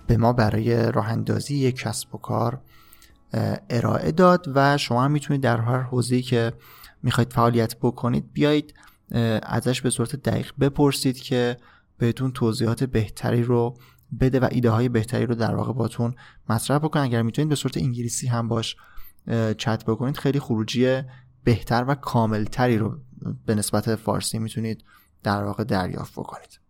به 0.06 0.16
ما 0.16 0.32
برای 0.32 0.92
راه 0.92 1.08
اندازی 1.08 1.56
یک 1.56 1.76
کسب 1.76 2.14
و 2.14 2.18
کار 2.18 2.60
ارائه 3.70 4.12
داد 4.12 4.46
و 4.54 4.76
شما 4.76 5.04
هم 5.04 5.10
می‌تونید 5.10 5.42
در 5.42 5.60
هر 5.60 5.80
حوزه‌ای 5.80 6.22
که 6.22 6.52
می‌خواید 7.02 7.32
فعالیت 7.32 7.76
بکنید 7.76 8.32
بیایید 8.32 8.74
ازش 9.42 9.80
به 9.80 9.90
صورت 9.90 10.16
دقیق 10.16 10.52
بپرسید 10.60 11.18
که 11.18 11.56
بهتون 11.98 12.32
توضیحات 12.32 12.84
بهتری 12.84 13.42
رو 13.42 13.74
بده 14.20 14.40
و 14.40 14.48
ایده 14.50 14.70
های 14.70 14.88
بهتری 14.88 15.26
رو 15.26 15.34
در 15.34 15.54
واقع 15.54 15.72
باتون 15.72 16.14
مطرح 16.48 16.78
بکنه. 16.78 17.02
اگر 17.02 17.22
می‌تونید 17.22 17.48
به 17.48 17.54
صورت 17.54 17.76
انگلیسی 17.76 18.26
هم 18.26 18.48
باش 18.48 18.76
چت 19.58 19.84
بکنید 19.84 20.16
خیلی 20.16 20.40
خروجی 20.40 21.02
بهتر 21.44 21.84
و 21.88 21.94
کاملتری 21.94 22.78
رو 22.78 22.98
به 23.46 23.54
نسخه 23.54 23.94
فارسی 23.94 24.38
می‌تونید 24.38 24.84
در 25.22 25.44
واقع 25.44 25.64
دریافت 25.64 26.12
بکنید. 26.12 26.60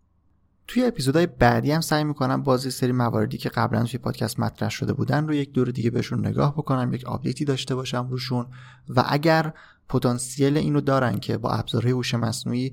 توی 0.69 0.85
اپیزودهای 0.85 1.27
بعدی 1.27 1.73
هم 1.73 1.81
سعی 1.81 2.05
می‌کنم 2.05 2.43
باز 2.43 2.57
یه 2.57 2.71
سری 2.71 2.93
مواردی 2.93 3.39
که 3.39 3.49
قبلا 3.49 3.85
توی 3.85 3.99
پادکست 3.99 4.41
مطرح 4.41 4.69
شده 4.69 4.93
بودن 4.93 5.29
رو 5.29 5.35
یک 5.35 5.53
دور 5.53 5.71
دیگه 5.71 5.91
بهشون 5.91 6.27
نگاه 6.27 6.55
بکنم 6.55 6.95
یک 6.95 7.05
آپدیتی 7.05 7.45
داشته 7.45 7.75
باشم 7.75 8.09
روشون 8.11 8.47
و 8.89 9.05
اگر 9.07 9.53
پتانسیل 9.89 10.57
اینو 10.57 10.81
دارن 10.81 11.19
که 11.19 11.39
با 11.39 11.51
ابزارهای 11.51 11.93
هوش 11.93 12.15
مصنوعی 12.15 12.73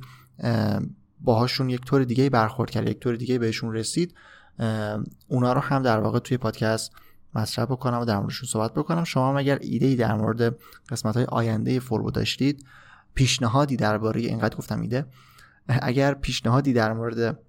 باهاشون 1.22 1.70
یک 1.70 1.86
طور 1.86 2.04
دیگه 2.04 2.30
برخورد 2.30 2.70
کرد 2.70 2.88
یک 2.88 3.00
طور 3.00 3.16
دیگه 3.16 3.39
بهشون 3.39 3.74
رسید 3.74 4.16
اونا 5.28 5.54
رو 5.54 5.62
هم 5.62 5.82
در 5.82 6.00
واقع 6.00 6.20
توی 6.20 6.38
پادکست 6.38 6.91
مطرح 7.36 7.66
بکنم 7.66 8.00
و 8.00 8.06
در 8.06 8.20
موردشون 8.20 8.50
صحبت 8.50 8.74
بکنم. 8.74 9.04
شما 9.04 9.30
هم 9.30 9.38
اگر 9.38 9.60
ایده 9.62 9.86
ای 9.86 9.96
در 9.96 10.16
مورد 10.16 10.56
قسمت 10.89 11.18
های 11.18 11.26
آینده 11.26 11.80
فوربو 11.80 12.12
داشتید 12.12 12.66
پیشنهادی 13.14 13.76
درباره 13.76 14.22
اینقدر 14.22 14.56
گفتم 14.56 14.82
ایده 14.82 15.06
اگر 15.68 16.14
پیشنهادی 16.14 16.74
در 16.74 16.93
مورد 16.93 17.39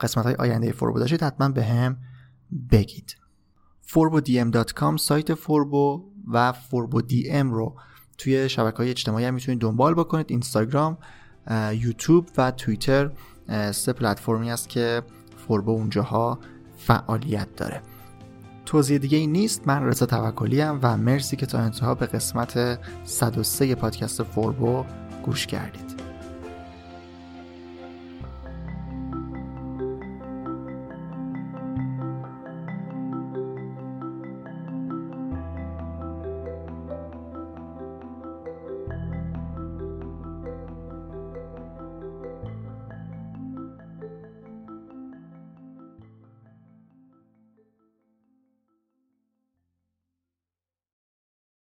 قسمت 0.00 0.24
های 0.24 0.34
آینده 0.34 0.72
فوربو 0.72 0.98
داشتید 0.98 1.22
حتما 1.22 1.48
بهم 1.48 1.96
بگید 2.72 3.16
forbodm.com 3.88 4.96
سایت 4.96 5.34
فوربو 5.34 6.04
و 6.32 6.52
فوربو 6.52 7.02
ام 7.30 7.50
رو 7.50 7.76
توی 8.18 8.48
شبکه 8.48 8.76
های 8.76 8.90
اجتماعی 8.90 9.24
هم 9.24 9.34
می‌تونید 9.34 9.60
دنبال 9.60 9.94
بکنید. 9.94 10.26
اینستاگرام 10.28 10.98
یوتیوب 11.72 12.28
و 12.38 12.50
توییتر 12.50 13.10
سه 13.72 13.92
پلتفرمی 13.92 14.50
است 14.50 14.68
که 14.68 15.02
فوربو 15.36 15.70
اونجاها 15.70 16.38
فعالیت 16.78 17.56
داره. 17.56 17.82
توضیح 18.66 18.98
دیگه 18.98 19.18
این 19.18 19.32
نیست. 19.32 19.68
من 19.68 19.84
رضا 19.84 20.06
توکلی 20.06 20.62
و 20.62 20.96
مرسی 20.96 21.36
که 21.36 21.46
تا 21.46 21.58
انتها 21.58 21.94
به 21.94 22.06
قسمت 22.06 22.78
103 23.04 23.74
پادکست 23.74 24.22
فوربو 24.22 24.84
گوش 25.22 25.46
کردید. 25.46 25.97